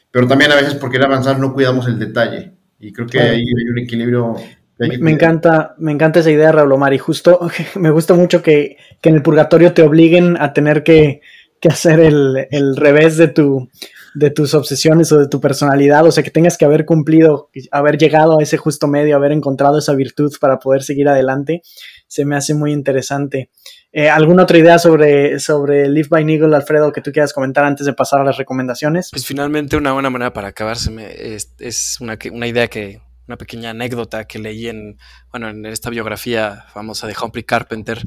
[0.09, 2.53] Pero también a veces por querer avanzar no cuidamos el detalle.
[2.79, 4.35] Y creo que ahí hay un equilibrio.
[4.79, 7.39] me, encanta, me encanta esa idea, Raúl Omar, y justo
[7.75, 11.21] me gusta mucho que, en el purgatorio te obliguen a tener que,
[11.69, 13.69] hacer el, revés de, tu,
[14.18, 17.99] de tus obsesiones o de tu personalidad, o sea, que tengas que haber cumplido, haber
[17.99, 21.61] llegado a ese justo medio, haber encontrado esa virtud para poder seguir adelante,
[22.07, 23.51] se me hace muy interesante.
[23.91, 27.86] Eh, ¿Alguna otra idea sobre, sobre Live by Nigel, Alfredo, que tú quieras comentar antes
[27.86, 29.09] de pasar a las recomendaciones?
[29.11, 30.91] Pues finalmente una buena manera para acabarse
[31.36, 34.97] es, es una, una idea que, una pequeña anécdota que leí en,
[35.32, 38.01] bueno, en esta biografía famosa de Humphrey Carpenter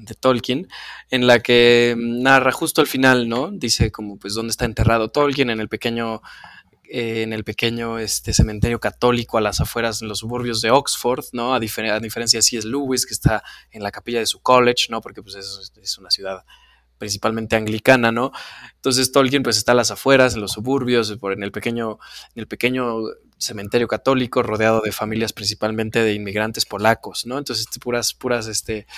[0.00, 0.68] de Tolkien,
[1.10, 3.50] en la que narra justo al final, ¿no?
[3.50, 6.22] Dice como, pues, dónde está enterrado Tolkien en el pequeño
[6.92, 11.24] eh, en el pequeño este, cementerio católico a las afueras, en los suburbios de Oxford,
[11.32, 11.54] ¿no?
[11.54, 12.66] A, diferencia de C.S.
[12.66, 15.00] Lewis, que está en la capilla de su college, ¿no?
[15.00, 16.44] Porque pues es, una ciudad
[16.98, 18.32] principalmente anglicana, ¿no?
[18.74, 22.00] Entonces Tolkien pues está a las afueras, en los suburbios, en el pequeño,
[22.34, 23.04] en el pequeño
[23.38, 27.38] cementerio católico, rodeado de familias principalmente de inmigrantes polacos, ¿no?
[27.38, 28.88] Entonces puras, puras este,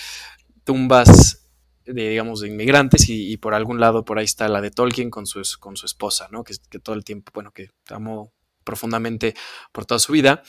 [0.65, 1.51] tumbas
[1.85, 5.27] de, digamos, de inmigrantes y, por algún lado por ahí está la de Tolkien con
[5.27, 6.45] su, con su esposa, ¿no?
[6.45, 8.33] Que, que todo el tiempo, bueno, que amó
[8.65, 9.35] profundamente
[9.73, 10.43] por toda su vida.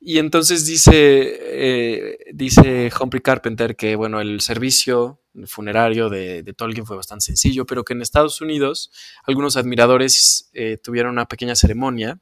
[0.00, 6.96] Y entonces dice, eh, dice Humphrey Carpenter que, bueno, el servicio funerario de, Tolkien fue
[6.96, 8.92] bastante sencillo, pero que en Estados Unidos
[9.24, 12.20] algunos admiradores eh, tuvieron una pequeña ceremonia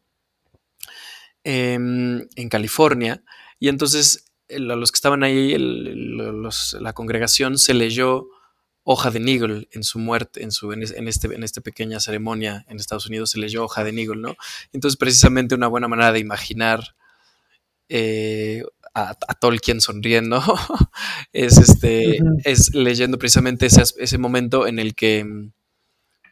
[1.45, 3.23] em, en California
[3.59, 8.29] y entonces a los que estaban ahí, la congregación se leyó
[8.89, 12.79] hoja de Nigel en su muerte, en, su, en, este, en esta pequeña ceremonia en
[12.79, 14.37] Estados Unidos se leyó hoja de Nigel, ¿no?
[14.73, 16.95] Entonces, precisamente una buena manera de imaginar
[17.89, 18.63] eh,
[18.95, 20.41] a, Tolkien sonriendo
[21.33, 25.53] es, este, es leyendo precisamente ese, ese, momento en el que, en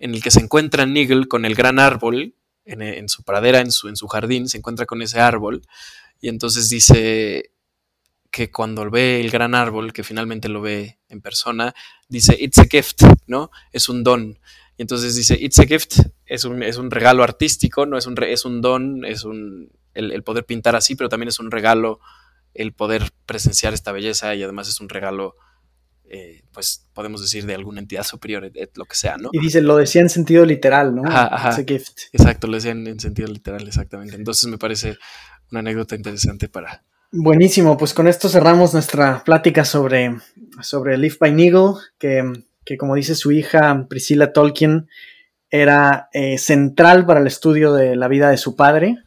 [0.00, 3.88] el que se encuentra Nigel con el gran árbol en, en su pradera, en su,
[3.88, 5.62] en su jardín, se encuentra con ese árbol
[6.20, 7.50] y entonces dice,
[8.34, 11.72] que cuando ve el gran árbol, que finalmente lo ve en persona,
[12.08, 13.52] dice, it's a gift, ¿no?
[13.70, 14.40] Es un don.
[14.76, 18.20] Y entonces dice, it's a gift, es un, es un regalo artístico, no es un,
[18.24, 22.00] es un don, es un, el, poder pintar así, pero también es un regalo
[22.54, 25.36] el poder presenciar esta belleza y además es un regalo,
[26.06, 29.30] eh, pues podemos decir, de alguna entidad superior, lo que sea, ¿no?
[29.30, 31.02] Y dice, lo decía en sentido literal, ¿no?
[31.06, 32.00] Ajá, It's a gift.
[32.12, 34.16] Exacto, lo decía en, en sentido literal, exactamente.
[34.16, 34.98] Entonces me parece
[35.52, 36.82] una anécdota interesante para...
[37.16, 40.16] Buenísimo, pues con esto cerramos nuestra plática sobre,
[40.60, 42.24] sobre Live by Nigel, que,
[42.64, 44.88] que como dice su hija Priscilla Tolkien,
[45.48, 48.98] era eh, central para el estudio de la vida de su padre.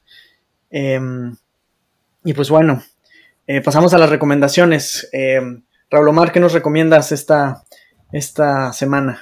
[0.70, 1.36] Em,
[2.24, 2.82] y pues bueno,
[3.46, 5.10] eh, pasamos a las recomendaciones.
[5.12, 7.66] Em, Raúl Omar, ¿qué nos recomiendas esta,
[8.14, 9.22] esta semana?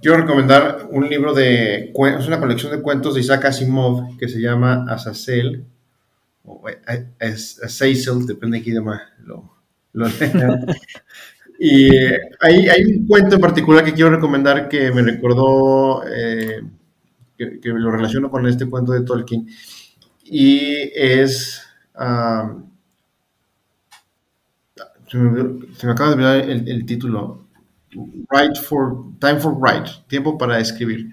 [0.00, 4.40] Quiero recomendar un libro de, es una colección de cuentos de Isaac Asimov que se
[4.40, 5.66] llama Azazel,
[6.44, 8.84] o eh, Azazel, depende de quién
[9.24, 9.52] lo,
[9.92, 10.08] lo
[11.58, 11.94] Y
[12.40, 16.60] hay, hay, un cuento en particular que quiero recomendar que me recordó, eh,
[17.38, 19.46] que, lo relaciono con este cuento de Tolkien,
[20.24, 21.62] y es...
[25.08, 27.46] se, me, acaba de olvidar el, título.
[28.30, 31.12] Right for, time for write, tiempo para escribir.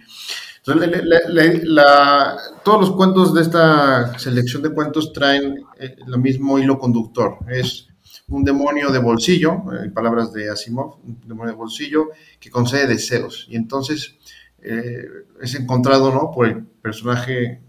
[2.64, 7.38] Todos los cuentos de esta selección de cuentos traen el eh, mismo hilo conductor.
[7.48, 7.88] Es
[8.28, 12.88] un demonio de bolsillo, en eh, palabras de Asimov, un demonio de bolsillo que concede
[12.88, 13.48] deseos.
[13.50, 14.16] Y entonces
[14.62, 15.06] eh,
[15.42, 16.32] es encontrado ¿no?
[16.32, 17.62] por el personaje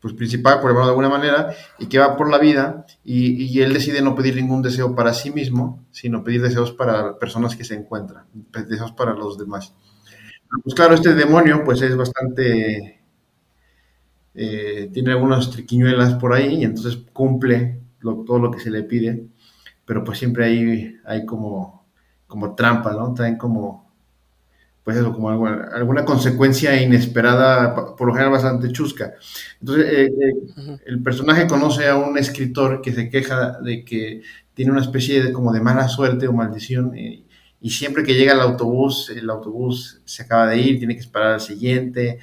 [0.00, 3.72] pues, principal, por llamarlo de alguna manera, y que va por la vida y, él
[3.72, 7.74] decide no pedir ningún deseo para sí mismo, sino pedir deseos para personas que se
[7.74, 8.24] encuentran,
[8.66, 9.74] deseos para los demás.
[10.62, 13.00] Pues claro, este demonio pues es bastante...
[14.34, 19.26] Eh, tiene algunas triquiñuelas por ahí y entonces cumple todo lo que se le pide
[19.90, 21.84] pero pues siempre hay, hay como,
[22.28, 23.12] como trampa, ¿no?
[23.12, 23.90] Traen como,
[24.84, 29.14] pues eso, como alguna, consecuencia inesperada, por lo general bastante chusca.
[29.58, 34.22] Entonces, eh, eh, el personaje conoce a un escritor que se queja de que
[34.54, 36.92] tiene una especie de como de mala suerte o maldición
[37.60, 41.00] y, y siempre que llega el autobús, el autobús se acaba de ir, tiene que
[41.00, 42.18] esperar al siguiente,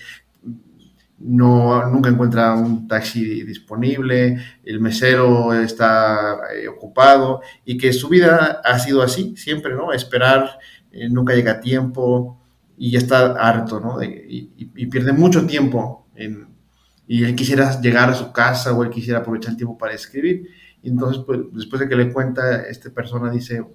[1.19, 8.61] no, nunca encuentra un taxi disponible, el mesero está eh, ocupado y que su vida
[8.63, 9.93] ha sido así, siempre, ¿no?
[9.93, 10.59] Esperar,
[10.91, 12.39] eh, nunca llega a tiempo
[12.77, 14.01] y ya está harto, ¿no?
[14.03, 14.45] y,
[14.91, 16.07] pierde mucho tiempo
[17.07, 20.49] y él quisiera llegar a su casa o él quisiera aprovechar el tiempo para escribir.
[20.83, 23.65] Y entonces, pues, después de que le cuenta, esta persona dice,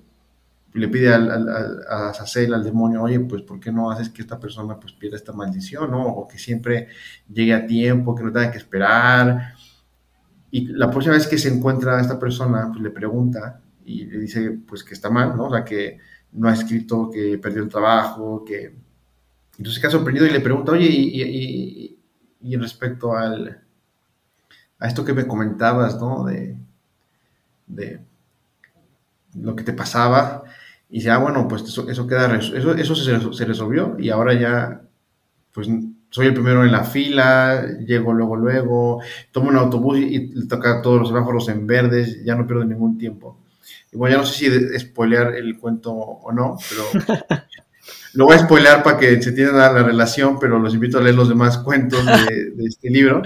[0.74, 4.22] le pide al, al, a Sacel, al demonio, oye, pues ¿por qué no haces que
[4.22, 6.06] esta persona pues pierda esta maldición, ¿no?
[6.06, 6.88] O que siempre
[7.28, 9.54] llegue a tiempo, que no tenga que esperar.
[10.50, 14.18] Y la próxima vez que se encuentra a esta persona, pues le pregunta y le
[14.18, 15.46] dice pues que está mal, ¿no?
[15.46, 15.98] O sea, que
[16.32, 18.74] no ha escrito, que perdió el trabajo, que...
[19.58, 21.98] Entonces queda sorprendido y le pregunta, oye, y, y,
[22.40, 23.62] y, respecto al,
[24.78, 26.24] a esto que me comentabas, ¿no?
[26.24, 26.56] De,
[27.66, 28.00] de
[29.34, 30.42] lo que te pasaba,
[30.92, 34.82] y dice, ah, bueno, pues eso, eso queda, eso, eso se, resolvió y ahora ya,
[35.54, 35.66] pues
[36.10, 41.00] soy el primero en la fila, llego luego, luego, tomo un autobús y, toca todos
[41.00, 43.38] los semáforos en verdes, ya no pierdo ningún tiempo.
[43.90, 47.06] Y bueno, ya no sé si spoilear el cuento o no, pero
[48.12, 51.14] lo voy a spoilear para que se entienda la relación, pero los invito a leer
[51.14, 53.22] los demás cuentos de, este libro.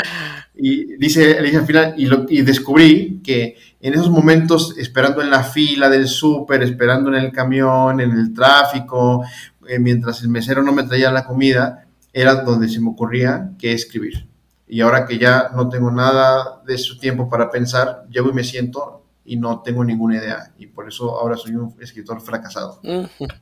[0.57, 5.43] Y dice, dice al final, y, y descubrí que en esos momentos, esperando en la
[5.43, 9.23] fila del súper, esperando en el camión, en el tráfico,
[9.69, 13.73] eh, mientras el mesero no me traía la comida, era donde se me ocurría que
[13.73, 14.27] escribir.
[14.67, 18.43] Y ahora que ya no tengo nada de su tiempo para pensar, llego y me
[18.43, 20.53] siento y no tengo ninguna idea.
[20.59, 22.81] Y por eso ahora soy un escritor fracasado.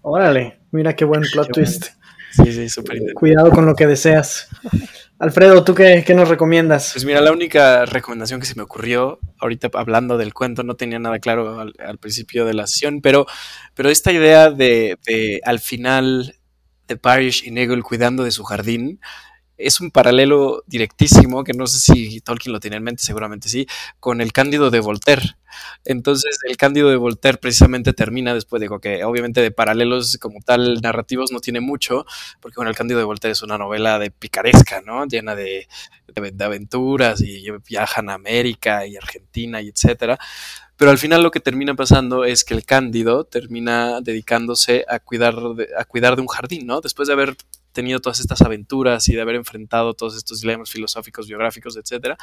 [0.02, 1.86] Órale, mira qué buen plot twist.
[2.32, 4.48] Sí, sí, súper Cuidado con lo que deseas.
[5.18, 6.90] Alfredo, ¿tú qué, nos recomiendas?
[6.92, 10.98] Pues mira, la única recomendación que se me ocurrió, ahorita hablando del cuento, no tenía
[10.98, 13.26] nada claro al, principio de la sesión, pero,
[13.74, 16.34] pero esta idea de, de al final
[16.88, 19.00] de Parrish y Nagel cuidando de su jardín,
[19.56, 23.66] es un paralelo directísimo, que no sé si Tolkien lo tiene en mente, seguramente sí,
[24.00, 25.36] con el Cándido de Voltaire.
[25.84, 30.80] Entonces, el Cándido de Voltaire precisamente termina después, digo que obviamente de paralelos como tal
[30.82, 32.04] narrativos no tiene mucho,
[32.40, 35.06] porque bueno, el Cándido de Voltaire es una novela de picaresca, ¿no?
[35.06, 35.68] Llena de,
[36.40, 40.18] aventuras y viajan a América y Argentina y etcétera.
[40.76, 45.36] Pero al final lo que termina pasando es que el Cándido termina dedicándose a cuidar
[45.54, 46.80] de, a cuidar de un jardín, ¿no?
[46.80, 47.36] Después de haber
[47.74, 52.16] tenido todas estas aventuras y de haber enfrentado todos estos dilemas filosóficos, biográficos, etcétera,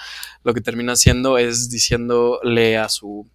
[0.43, 3.29] lo que termina haciendo es diciéndole a su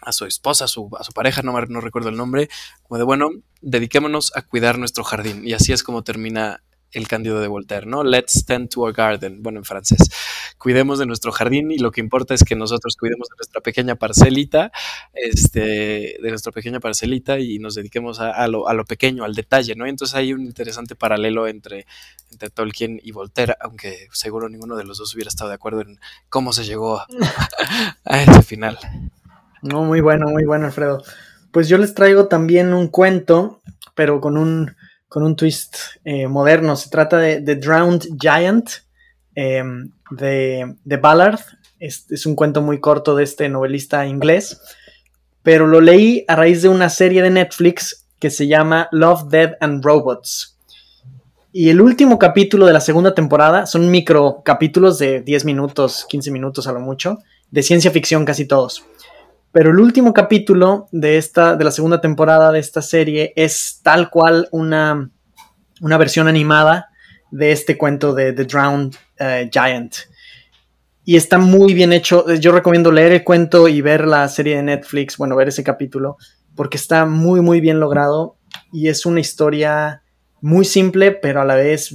[0.00, 2.48] a su esposa, a su, a su pareja, no, no recuerdo el nombre,
[2.82, 3.30] como de, bueno,
[3.60, 5.46] dediquémonos a cuidar nuestro jardín.
[5.46, 8.04] Y así es como termina el Cándido de Voltaire, ¿no?
[8.04, 10.08] Let's tend to our garden, bueno, en francés.
[10.64, 13.96] Cuidemos de nuestro jardín y lo que importa es que nosotros cuidemos de nuestra pequeña
[13.96, 14.72] parcelita,
[15.12, 19.74] este, de nuestra pequeña parcelita y nos dediquemos a, lo, a lo, pequeño, al detalle,
[19.76, 19.84] ¿no?
[19.84, 21.84] entonces hay un interesante paralelo entre,
[22.32, 26.00] entre Tolkien y Voltaire, aunque seguro ninguno de los dos hubiera estado de acuerdo en
[26.30, 27.06] cómo se llegó a
[28.22, 28.78] ese final.
[29.60, 31.02] No, muy bueno, muy bueno, Alfredo.
[31.52, 33.60] Pues yo les traigo también un cuento,
[33.94, 34.74] pero con un,
[35.08, 36.74] con un twist eh, moderno.
[36.76, 38.83] Se trata de The Drowned Giant
[39.34, 41.40] em, de, de, Ballard.
[41.80, 44.60] Es, es, un cuento muy corto de este novelista inglés,
[45.42, 49.56] pero lo leí a raíz de una serie de Netflix que se llama Love, Dead
[49.60, 50.58] and Robots.
[51.52, 56.32] Y el último capítulo de la segunda temporada son micro capítulos de 10 minutos, 15
[56.32, 57.18] minutos a lo mucho,
[57.50, 58.84] de ciencia ficción casi todos.
[59.52, 64.10] Pero el último capítulo de esta, de la segunda temporada de esta serie es tal
[64.10, 65.10] cual una,
[65.80, 66.88] una versión animada
[67.34, 69.96] de este cuento de The Drowned eh, Giant.
[71.04, 72.32] Y está muy bien hecho.
[72.34, 76.16] Yo recomiendo leer el cuento y ver la serie de Netflix, bueno, ver ese capítulo,
[76.54, 78.36] porque está muy, muy bien logrado
[78.72, 80.02] y es una historia
[80.40, 81.92] muy simple, pero a la vez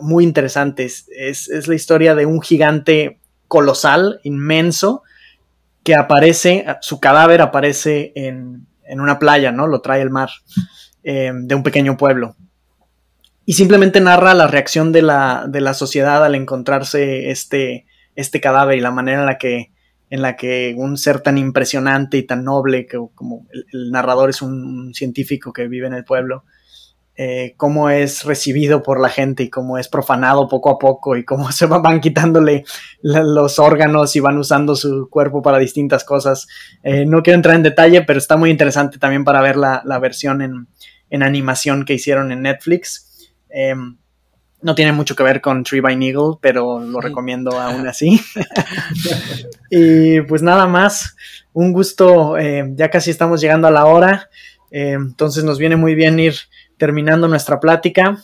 [0.00, 0.84] muy interesante.
[0.84, 1.08] Es,
[1.48, 5.02] es la historia de un gigante colosal, inmenso,
[5.82, 9.66] que aparece, su cadáver aparece en, una playa, ¿no?
[9.66, 10.28] Lo trae el mar
[11.02, 12.36] eh, de un pequeño pueblo.
[13.46, 18.78] Y simplemente narra la reacción de la, de la sociedad al encontrarse este, este cadáver
[18.78, 19.70] y la manera en la que
[20.10, 24.42] en la que un ser tan impresionante y tan noble que, como el, narrador es
[24.42, 26.44] un, científico que vive en el pueblo,
[27.16, 31.24] eh, cómo es recibido por la gente y cómo es profanado poco a poco y
[31.24, 32.64] cómo se van quitándole
[33.02, 36.46] los órganos y van usando su cuerpo para distintas cosas.
[36.82, 40.42] Eh, no quiero entrar en detalle, pero está muy interesante también para ver la, versión
[40.42, 43.13] en, animación que hicieron en Netflix.
[43.56, 43.96] Em,
[44.62, 48.20] no tiene mucho que ver con Tree by Eagle, pero lo recomiendo aún así.
[49.70, 51.14] y pues nada más,
[51.52, 54.28] un gusto, eh, ya casi estamos llegando a la hora,
[54.70, 56.34] entonces nos viene muy bien ir
[56.78, 58.18] terminando nuestra plática.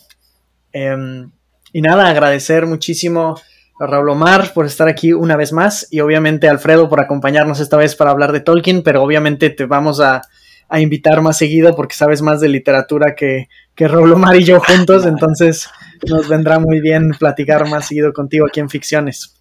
[0.73, 1.31] Em,
[1.73, 3.37] y nada, agradecer muchísimo
[3.79, 7.61] a Raúl Omar por estar aquí una vez más y obviamente a Alfredo por acompañarnos
[7.61, 10.23] esta vez para hablar de Tolkien, pero obviamente te vamos a,
[10.79, 15.05] invitar más seguido porque sabes más de literatura que, que Raúl Omar y yo juntos,
[15.07, 15.69] entonces
[16.07, 19.41] nos vendrá muy bien platicar más seguido contigo aquí en Ficciones.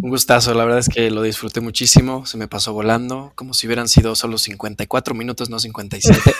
[0.00, 3.66] Un gustazo, la verdad es que lo disfruté muchísimo, se me pasó volando, como si
[3.66, 6.18] hubieran sido solo 54 minutos, no 57.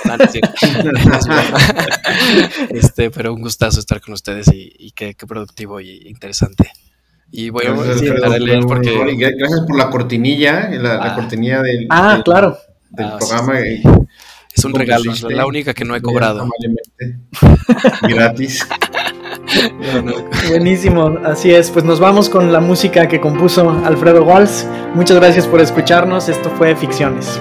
[2.70, 6.70] este, pero un gustazo estar con ustedes y, qué, productivo y interesante.
[7.30, 8.92] Y voy a leer porque...
[9.38, 11.14] Gracias por la cortinilla, la, ah.
[11.14, 12.58] cortinilla del, ah, claro.
[12.92, 13.58] Del ah, programa.
[14.54, 16.48] Es un regalo, es la única que no he cobrado.
[18.02, 18.66] Gratis.
[20.48, 21.70] Buenísimo, así es.
[21.70, 24.64] Pues nos vamos con la música que compuso Alfredo Walsh.
[24.94, 26.28] Muchas gracias por escucharnos.
[26.28, 27.40] Esto fue Ficciones.